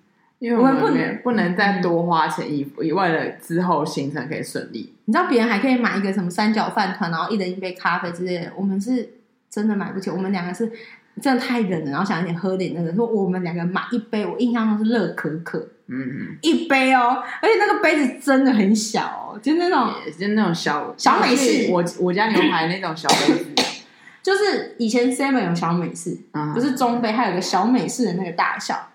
[0.45, 4.93] 因为我们不能不能再多花钱以以外的之后行程可以顺利。
[5.05, 8.51] 你知道别人还可以买一个什么三角饭团，然后一人一杯咖啡之类的。
[8.55, 9.09] 我们是
[9.49, 10.71] 真的买不起，我们两个是
[11.19, 12.93] 真的太冷了，然后想一点喝点那个。
[12.93, 19.01] 说我们两个买一杯，我印象中是热可可，嗯嗯，一杯哦，而且那个杯子真的很小
[19.33, 23.45] 哦，就那种，就那种小小美式，我我家牛排那种小杯子，
[24.21, 28.89] 就是以前 Seven 有小美式，嗯、不是中杯，还有个小美式的那个大小。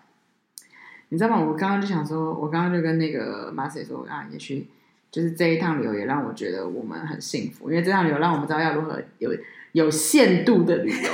[1.11, 1.39] 你知道吗？
[1.39, 4.67] 我刚刚就想说，我刚刚就跟那个马姐说啊，也许
[5.11, 9.31] 就是这一趟旅游也让我觉得我们很幸福，因为这趟旅游让我们知道要如何有
[9.73, 11.11] 有限度的旅游。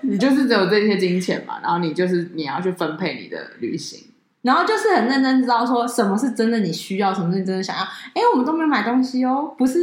[0.02, 4.08] 你就是只有这些金钱嘛，然后你就是你要去分配你的旅行，
[4.42, 7.82] 然后就是很认真知道说什么是真的你需要，什么是真的想要。
[7.82, 9.78] 哎，我们都没有买东西哦，不是。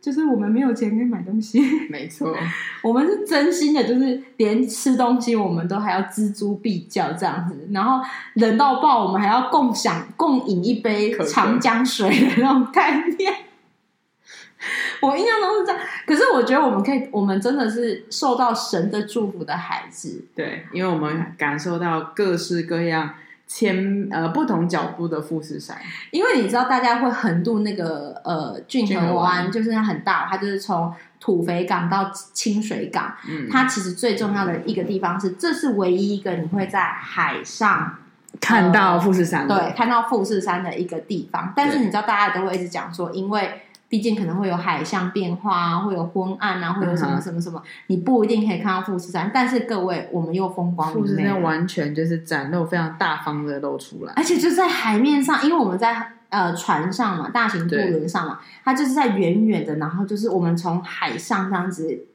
[0.00, 2.34] 就是我们没有钱可以买东西，没错，
[2.82, 8.00] 我们是真心的，就是连吃东西我们都还要锱铢必较这样子，然后
[8.34, 13.34] 冷到爆，我们还要共享共饮一杯长江水的那种概念。
[15.00, 23.14] 我印象中是这样，可是我觉得我们可以，我们真的是受到神的祝福的孩子，对，因为我们感受到各式各样。
[23.48, 25.76] 千呃不同角度的富士山，
[26.10, 33.14] 因为你知道大家会横渡那个呃骏河湾，就是它很大，它就是从土肥港到清水港。
[33.26, 37.96] 嗯，它其实最重要的一个地方是，这是唯一一个你会在海上
[38.38, 41.52] 看到富士山，对，看到富士山的一个地方。
[41.56, 43.62] 但是你知道，大家都会一直讲说，因为。
[43.88, 49.30] 毕竟可能会有海象变化啊，会有昏暗啊，会有什么什么什么，你不一定可以看到富士山。
[49.32, 62.06] 但是各位，我们又风光明媚，富士山完全就是展露非常大方的露出来，而且就在海面上，因为我们在呃船上嘛，大型渡轮上嘛，它就是在远远的，然后就是我们从海上这样子。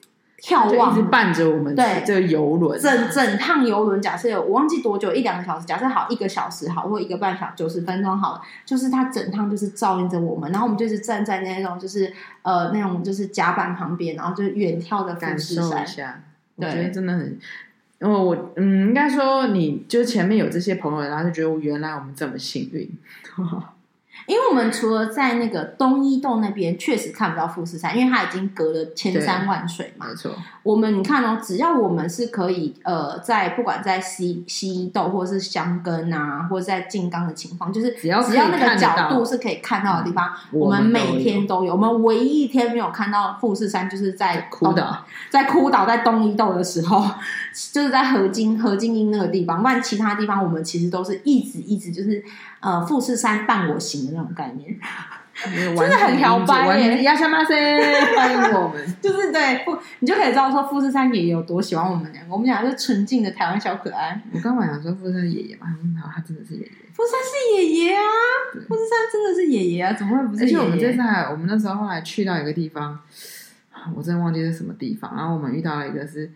[0.44, 16.22] 眺望，一直伴着我们，对这个游轮，整整趟游轮，假设有我忘记多久，一两个小时，假设好一个小时好，或一个半小时九十分钟好了，就是它整趟就是照应着我们，然后我们就是站在那种就是呃那种就是甲板旁边，然后就远眺的富士山，感受一下，
[16.60, 17.40] 对我觉得真的很，
[18.02, 22.92] 因为我嗯，应该说你就是前面有这些朋友，然后就觉得原来我们这么幸运。
[24.28, 30.08] 因为我们除了在那个东一洞那边确实看不到富士山，因为它已经隔了千山万水嘛。
[30.08, 30.36] 没错。
[30.64, 41.74] 我们你看哦，只要我们是可以呃，在不管在西西伊豆或者是箱根啊，或者在静冈的情况，就是只要只要那个角度是可以看到的地方，嗯、我们每天都有。
[41.74, 47.06] 我们唯一一天没有看到富士山，就是在哭岛，在哭岛在东伊豆的时候，
[47.72, 49.62] 就是在河津河津樱那个地方。
[49.62, 52.24] 不然其他地方，我们其实都是一直一直就是。
[52.64, 54.74] 呃，富士山伴我行的那种概念，
[55.36, 57.02] 真的很调白耶！
[57.04, 57.56] 亚夏马塞，
[58.16, 58.82] 欢迎我们。
[59.02, 62.34] 就是对富，你就可以知道说富士山爷爷有多喜欢我们两个。
[62.34, 64.22] 我们俩是纯净的台湾小可爱。
[64.32, 65.68] 我刚刚想说富士山爷爷嘛，
[66.02, 66.72] 好，他真的是爷爷。
[66.94, 68.02] 富士山是爷爷啊，
[68.68, 70.44] 富士山真的是爷爷啊，怎么会不是？
[70.44, 73.00] 而且我们这次还，我们那时候后来去到一个地方，
[73.96, 75.16] 我真的忘记是什么地方。
[75.16, 76.32] 然后我们遇到了一个是，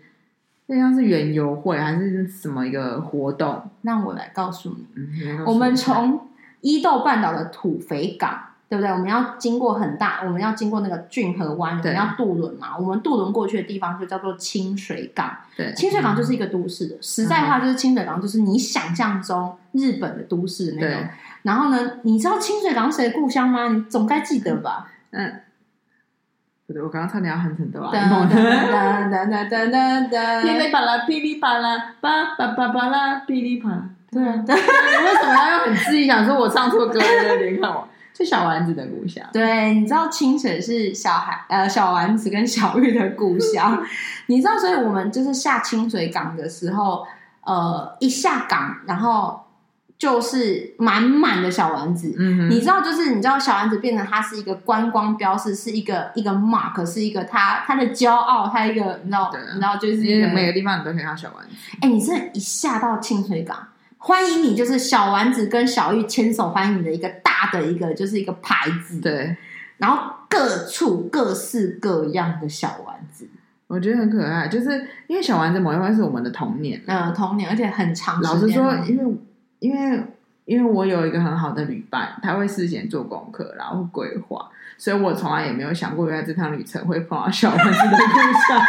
[0.65, 3.69] 那像是园游会还是什么一个活动？
[3.83, 6.27] 让我来告诉你，嗯、我们从
[6.61, 8.41] 伊豆半岛的土肥港。
[8.69, 8.91] 对不对？
[8.91, 12.77] 我们要经过很大，我们要经过那个骏河湾，我们要渡轮嘛。
[12.77, 15.31] 我们渡轮过去的地方就叫做清水港。
[15.55, 16.95] 对，清水港就是一个都市的。
[16.95, 21.09] 嗯、实在话，就是清水港就是你想象中日本的都市的那种。
[21.43, 23.69] 然后呢，你知道清水港是谁的故乡吗？
[23.69, 24.91] 你总该记得吧？
[25.11, 25.41] 嗯。
[26.67, 27.89] 不对，我刚刚差点要哼成的啊？
[27.93, 33.89] 哒哒哒哒哒哒哒，噼里啪啦，噼里啪啦，叭叭叭叭啦，噼里啪啦。
[34.11, 34.33] 对啊。
[34.45, 37.35] 你为什么要用很自意想说我唱错歌了？
[37.49, 37.87] 你看我。
[38.17, 39.23] 是小丸子的故乡。
[39.31, 43.83] 对，你知道清水是小孩呃小丸子跟小玉的故乡。
[44.25, 47.05] 你知道，所以我们就是下清水港的时候，
[47.41, 49.39] 呃，一下港，然后
[49.99, 52.15] 就是满满的小丸子。
[52.17, 61.55] 嗯哼，你知道，就是你知道小丸子变成它是一个观光标志，是一个一个 mark，是一个它它的骄傲，它一个你知道，对你知道，就是每个地方你都可以看到小丸子。
[61.81, 63.55] 哎，你真的一下到清水港。
[63.97, 68.99] 欢迎你，就是小丸子跟小玉牵手欢迎你的一个大的一个，就是一个牌子。
[69.01, 69.35] 对，
[69.77, 73.27] 然后各处各式各样的小丸子，
[73.67, 74.47] 我觉得很可爱。
[74.47, 78.21] 就是因为小丸子某一方是我们的童年，嗯，童年，而且很长。
[78.21, 79.15] 老实说，因为
[79.59, 80.03] 因为
[80.45, 88.61] 因为我有一个很好的旅伴，他会事先做功课，然后规划，所以我从来也没有想过，原来这趟旅程会碰到小丸子的故乡。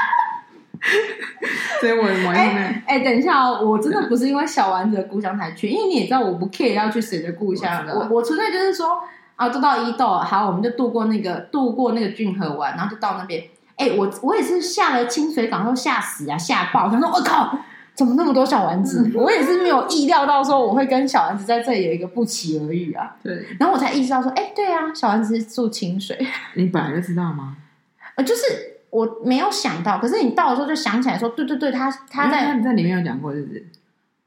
[1.80, 7.94] 所以我的哎哎，等一下哦，我真的不是因为小丸子的故乡才去，因为你也知道我不 care 要去谁的故乡的。
[7.94, 9.00] 我我纯粹就是说
[9.36, 13.44] 啊，都到伊豆，好，我们就渡过那个渡过那个骏河湾，然后就到那边。
[13.76, 16.90] 哎，我我也是下了清水港后吓死啊，吓爆！
[16.90, 17.56] 他说我靠，
[17.94, 19.08] 怎么那么多小丸子？
[19.14, 23.14] 我也是没有意料到说我会跟小丸子在这里有一个不期而遇啊。
[23.22, 26.18] 对，然后我才意识到说，哎，对啊，小丸子是住清水。
[26.54, 27.56] 你本来就知道吗？
[28.16, 28.77] 呃，就是。
[28.90, 33.66] 我没有想到，可是你到的时候就想起来说，对对对，他他在他在里面有讲过，是不是？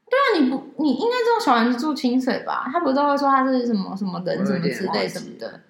[0.08, 2.68] 对啊，你不你应该知道小丸子住清水吧？
[2.72, 5.60] 他不是都会说他是什么什么人什么之类什么的。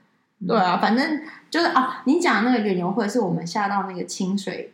[0.47, 1.21] 对啊，反正
[1.51, 4.73] 就是啊，你讲的那个远游会是我们下到那个清水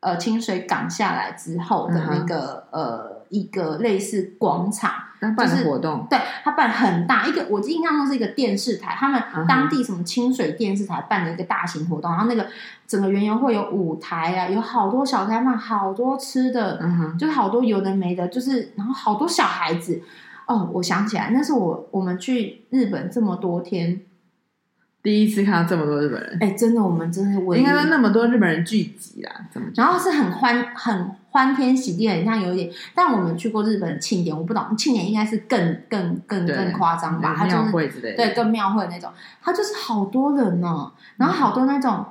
[0.00, 4.92] 呃清水港下来之后的那个、嗯、呃一个类似广场。
[5.20, 12.46] 他办的活动，对他办很大一个，我印象中是一个电视台，他们当地什么清水电视台办的一个大型活动，然后那个
[12.86, 20.02] 整个园游会有舞台啊，有好多小摊贩，好多吃的，嗯哼，就是好多有的没的，就是然后好多小孩子。
[20.46, 24.00] 哦，我想起来，那是我我们去日本这么多天。
[25.02, 29.66] 第一次看到这么多日本人，哎，真的，我们真的应该说那么多日本人聚集啦，怎么？
[29.74, 32.70] 然后是很欢很欢天喜地，很像有一点。
[32.94, 37.34] 但我们去过日本庆典，我不懂庆典应该是更更更更夸张吧？
[37.34, 39.10] 它就是庙会之类的，对，更庙会那种，
[39.42, 42.04] 它就是好多人呢，然后好多那种，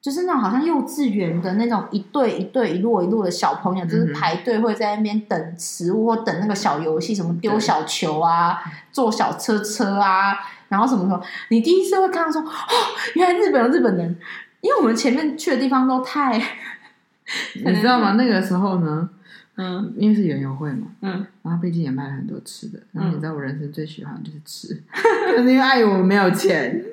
[0.00, 8.58] 就是那种好像幼稚园的那种一对一对一摞一摞的小朋友，就是排队会在那边等食物或等那个小游戏，什么丢小球啊，
[8.92, 10.36] 坐小车车啊。
[10.68, 12.52] 然后什么什么，你第一次会看到说，哦，
[13.14, 14.16] 原来日本有日本人，
[14.60, 16.38] 因为我们前面去的地方都太，
[17.64, 18.12] 你知道吗？
[18.12, 19.08] 那个时候呢，
[19.56, 26.84] 嗯，因为是园游会嘛，嗯，然后毕竟也卖了很多吃的，然后你知道我人生最喜欢就是吃， 可是因为碍于我们没有钱，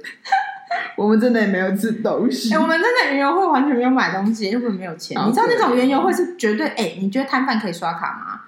[0.96, 2.54] 我们真的也没有吃东西。
[2.54, 5.16] 哎，我们真的园游会完全没有买东西，因为没有钱。
[5.26, 8.42] 你知道那种园游会是绝对，哎，你觉得摊贩可以刷卡吗？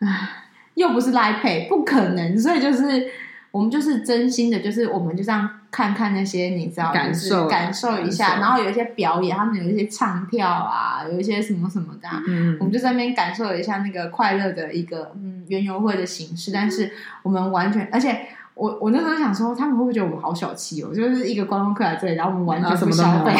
[0.00, 0.28] 唉，
[0.74, 3.10] 又不是 Line Pay，不可能，所以就是。
[3.50, 16.52] 我们就是真心的，就是我们就这样看看那些，你知道，感受感受一下，然后有一些表演，他们有一些唱跳啊，有一些什么什么的，嗯，我们就在那边感受一下那个快乐的一个嗯园游会的形式。
[16.52, 16.92] 但是
[17.22, 18.20] 我们完全，而且
[18.58, 20.92] 我我那时候想说，他们会不会觉得我们好小气哦？
[20.92, 23.32] 就是一个观光客来这里，然后我们完全不消费。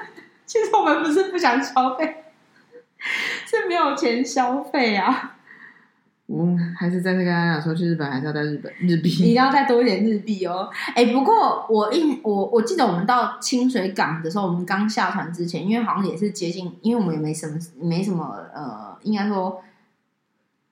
[0.44, 2.24] 其实我们不是不想消费，
[3.46, 5.36] 是没有钱消费啊。
[6.26, 6.46] 我
[6.78, 10.68] 还是在这跟大家讲说，去日本还是要带日本日币，你要带多一点日币哦。
[10.94, 19.62] 哎，不过我印我我记得我们到清水港的时候，我们刚下船之前，因为好像也是接近，因为我们也没什么没什么呃，应该说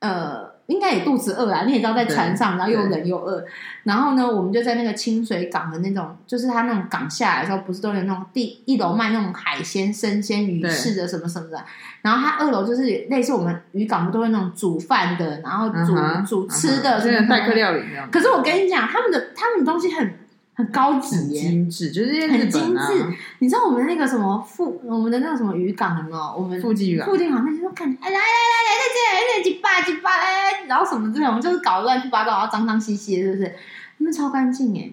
[0.01, 0.54] 呃。
[0.67, 3.45] 应该也肚子饿啊，你也知道在船上，然后又冷又饿，
[3.83, 11.63] 然后呢，我们就在那个清水港的那种，就是它那种港下来的时候，不是都有那种第一楼卖那种海鲜、生鲜鱼翅的什么什么的，
[12.01, 15.95] 然后它二楼就是类似我们渔港不都会那种煮饭的，然后煮
[16.27, 17.83] 煮吃的，这个待客料理。
[18.11, 20.15] 可是我跟你讲，他们的他们的东西很
[20.55, 23.07] 很高级耶，精致，就是很精致。
[23.41, 26.17] 你知道我们那个什么附，我们的那个什么渔港有没有？
[26.37, 33.55] 我们附近渔港，附近好像那些都看，哎来来来来来这来这几把几把来，然后什么这种就是搞乱七八糟，然后脏脏兮兮的，是不是？
[33.99, 34.91] 他们超干净哎，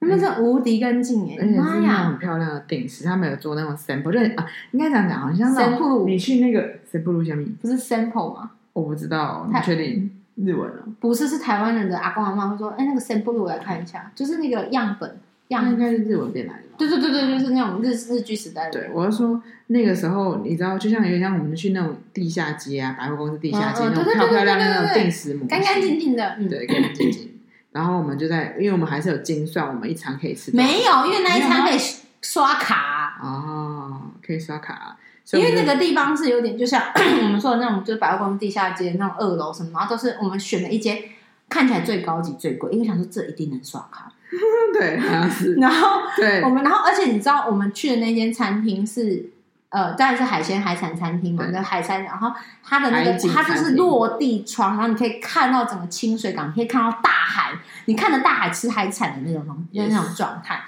[0.00, 8.52] 他们是无敌干净哎，而且是那种很漂亮的定时，他们有做那种 sample，就是啊，应该这样讲，好像 sample，你去那个 sample 下面不是 sample 吗？
[8.72, 10.10] 我不知道，你确定？
[10.44, 10.78] 日文啊？
[11.00, 16.62] 不是，是台湾人的阿公阿妈会说，哎，那个 sample 我来看一下，就是那个样本，样应该是日文变来的。
[16.76, 18.72] 对对对对，就是那种日日剧时代的。
[18.72, 27.30] 对，我是说那个时候，你知道，就像有点像我们去那种地下街啊，百货公司地下街那种漂漂亮亮那种定时模，干干净净的，对，干干净净。
[27.70, 30.54] 然后我们就在，因为我们还是有精算，我们一餐可以吃。
[30.54, 31.78] 没有，因为那一餐可以
[32.20, 33.18] 刷卡。
[33.22, 34.96] 哦，可以刷卡。
[35.38, 36.82] 因为那个地方是有点，就像
[37.24, 40.98] 我们说的那种，就是百货公司地下街那种二楼什么，然后都是我们选了一间
[41.48, 44.12] 看起来最高级、最贵，因为想说这一定能刷卡。
[44.72, 45.54] 对， 好像是。
[45.54, 49.30] 然后，对，我们然后，而且你知道，我们去的那间餐厅是
[49.68, 52.30] 呃，当然是海鲜海产餐厅嘛，那海产，然后
[52.62, 57.52] 它的那个它就是落地窗，然后你可以看到整个清水港，你可以看到大海，
[57.86, 60.62] 你看着大海吃海产的那种那种状态。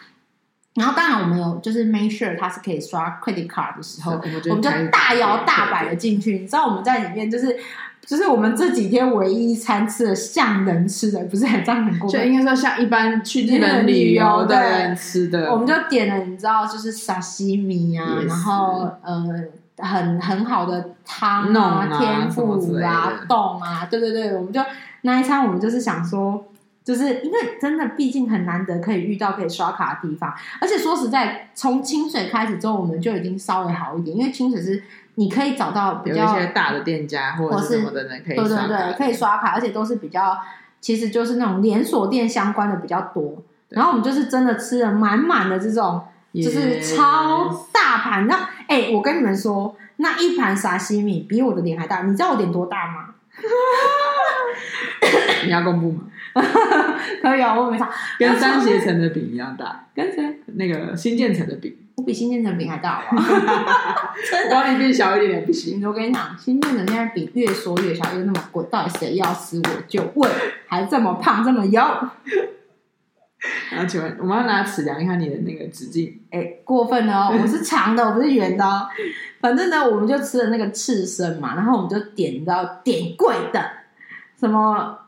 [0.75, 4.21] 然后当然我们有就是 make sure 它是可以刷 credit card 的时候，
[4.51, 6.41] 我们就大摇大摆的进去。
[6.41, 7.57] 你知道我们在里面就是
[8.05, 15.53] 就是我们这几天唯一一餐吃的像人吃的，不是很像很过分，就应该说像一般去日本旅游的人吃的。
[15.53, 19.25] 我们就点了，你知道就是沙西米啊，然后呃
[19.79, 24.61] 很很好的汤啊、天妇啊、冻啊，对对对，我们就
[25.03, 26.45] 那一餐我们就是想说。
[26.85, 34.83] 就是因为真的，毕竟很难得可以遇到可以刷卡的地方，而且说实在，从清水开始之后，我们就已经稍微好一点，因为清水是
[35.15, 40.39] 你可以找到比较有一些大的店家或者是什么的人可以刷卡，对对对，可以刷卡，而且都是比较，
[40.81, 43.43] 其实就是那种连锁店相关的比较多。
[43.71, 46.03] 然后我们就是真的吃了满满的这种，
[46.35, 48.27] 就是超大盘。
[48.27, 53.15] 那哎，我跟你们说，那一盘沙西米比我的脸还大，你知道我脸多大吗？
[55.45, 56.03] 你要公布吗？
[57.23, 57.89] 可以啊，我没差。
[58.19, 59.87] 跟三协城的饼一样大。
[59.95, 60.41] 跟谁？
[60.55, 61.77] 那个新建成的饼。
[61.97, 64.57] 我比新建成饼还大好 真的。
[64.57, 65.81] 我帮你变小一点点不行。
[65.87, 69.59] 我跟你讲，新建成现在饼越缩越小，又那么贵，到底谁要吃？
[69.59, 70.29] 我就问，
[70.67, 71.81] 还这么胖，这么油。
[73.71, 76.21] 然后请问，我们要拿尺量一下你的那个直径。
[76.31, 77.39] 哎、欸，过分了哦！
[77.41, 78.89] 我是长的，我不是圆的哦。
[79.41, 83.63] 反正呢，我们就吃了那个刺身嘛，然后我们就点到点贵的，
[84.41, 84.99] 什么？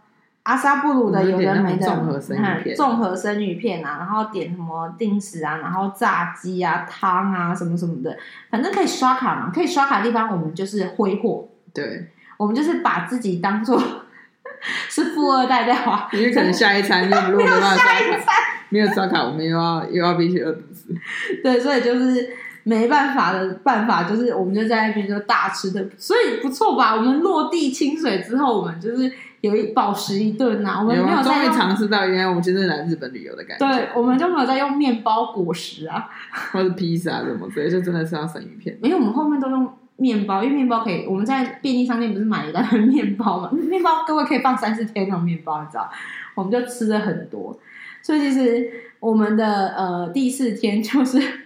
[0.47, 8.16] 阿萨布鲁的有的没的综合生鱼片，综合生鱼片啊，然后点什么定时啊，然后炸鸡啊、汤啊什么什么的，
[8.49, 11.49] 反正可以刷卡嘛，可以刷卡的地方我们就是挥霍。
[11.74, 13.82] 对，我们就是把自己当做
[14.88, 18.32] 是富二代在花，因为可能下一餐又 没有办法刷卡，
[18.68, 20.94] 没有刷卡，我们又要又要必须饿肚子。
[21.42, 22.30] 对，所以就是
[22.62, 26.94] 没办法的办法，就是我们就在那边就大吃的，所以不错吧？
[26.94, 29.12] 我们落地清水之后，我们就是。
[29.47, 33.66] 有一饱食一顿呐、啊，我们没有终于尝试到原来我们真的来日本旅游的感觉。
[33.66, 36.09] 对，我们就没有在用面包果实啊，
[36.53, 38.76] 或者披萨什么，所以就真的是要生鱼片。
[38.82, 43.51] 没有我们后面都用面包，因为面包可以，我们在便利商店不是买一袋面包嘛？
[43.70, 45.90] 面包各位可以放三四天那种面包，你知道？
[46.34, 47.59] 我们就吃了很多，
[48.03, 48.70] 所以其实
[49.01, 51.45] 我们的呃第四天就是。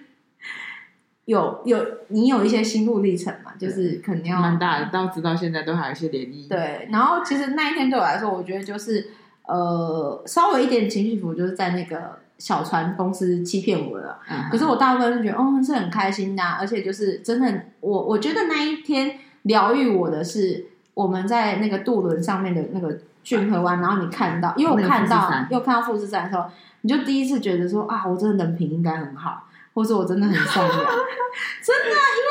[1.27, 3.53] 有有，你有一些心路历程嘛？
[3.59, 6.49] 就是肯定要蛮大的，到直到现在都还有一些涟漪。
[6.49, 9.09] 对，然后其实那一天对我来说，我觉得就是
[9.47, 14.19] 呃，稍微一点情绪服，就是在那个小船公司欺骗我了。
[14.29, 26.45] 嗯、可是我大部分是觉得，哦，是很开心的、啊，而且就是真的，我我觉得那一天疗愈我的是我们在那个渡轮上面的那个骏河湾，然后你看到，因为我看到又看到富士山的时候，
[26.81, 29.45] 你就第一次觉得说啊，我真的人品应该很好。
[29.73, 30.77] 或者我真的很善良，
[31.63, 31.91] 真的，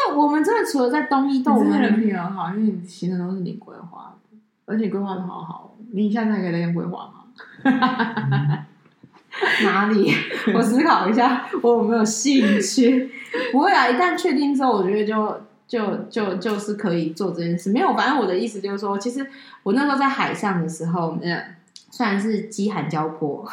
[0.10, 5.76] 因为我们真的除了在东一豆，我们人品很好，因为你行程都是你规划的，而且规划的好好。
[5.92, 7.24] 你现在还可以再规划吗？
[9.64, 10.14] 哪里？
[10.54, 13.10] 我思考一下，我有没有兴趣？
[13.52, 17.72] 不会啊，一旦确定之后，我觉得就就就就是可以做这件事。
[17.72, 19.26] 没有，反正我的意思就是说，其实
[19.64, 21.42] 我那时候在海上的时候，嗯，
[21.90, 23.48] 虽然是饥寒交迫，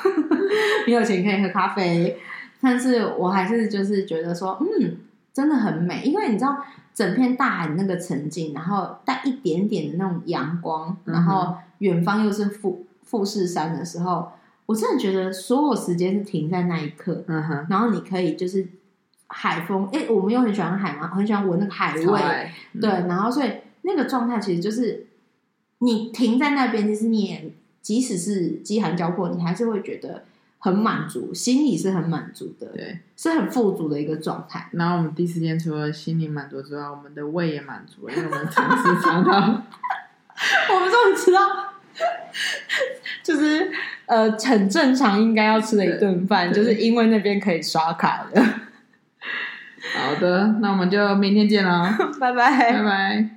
[0.86, 2.18] 没有钱可以喝咖啡。
[2.60, 4.96] 但是我还是就是觉得说，嗯，
[5.32, 6.56] 真的很美，因为你知道
[6.94, 14.32] 整片大海那个沉静，然后带一点点的那种阳光，然后远方又是富富士山的时候，
[14.64, 17.22] 我真的觉得所有时间是停在那一刻。
[17.26, 18.66] 嗯哼，然后你可以就是
[19.28, 22.20] 海风，哎，我们又很喜欢海嘛，很喜欢闻那个海味，
[22.72, 23.52] 嗯、对，然后所以
[23.82, 25.06] 那个状态其实就是
[25.80, 27.52] 你停在那边，其实你也
[27.82, 30.24] 即使是饥寒交迫，你还是会觉得。
[30.66, 34.68] 很满足，心里是很满足的，对，是很富足的一个状态。
[34.72, 39.62] 然后我们第四天除了心理满足之外，我们的胃也满足了，因为我们尝试尝到，
[40.74, 41.40] 我们终于吃到，
[43.22, 43.70] 就是
[44.06, 48.42] 呃很正常应该要吃的一顿饭，就是因为那边可以刷卡的。
[48.42, 53.35] 好的，那我们就明天见了， 拜拜，拜拜。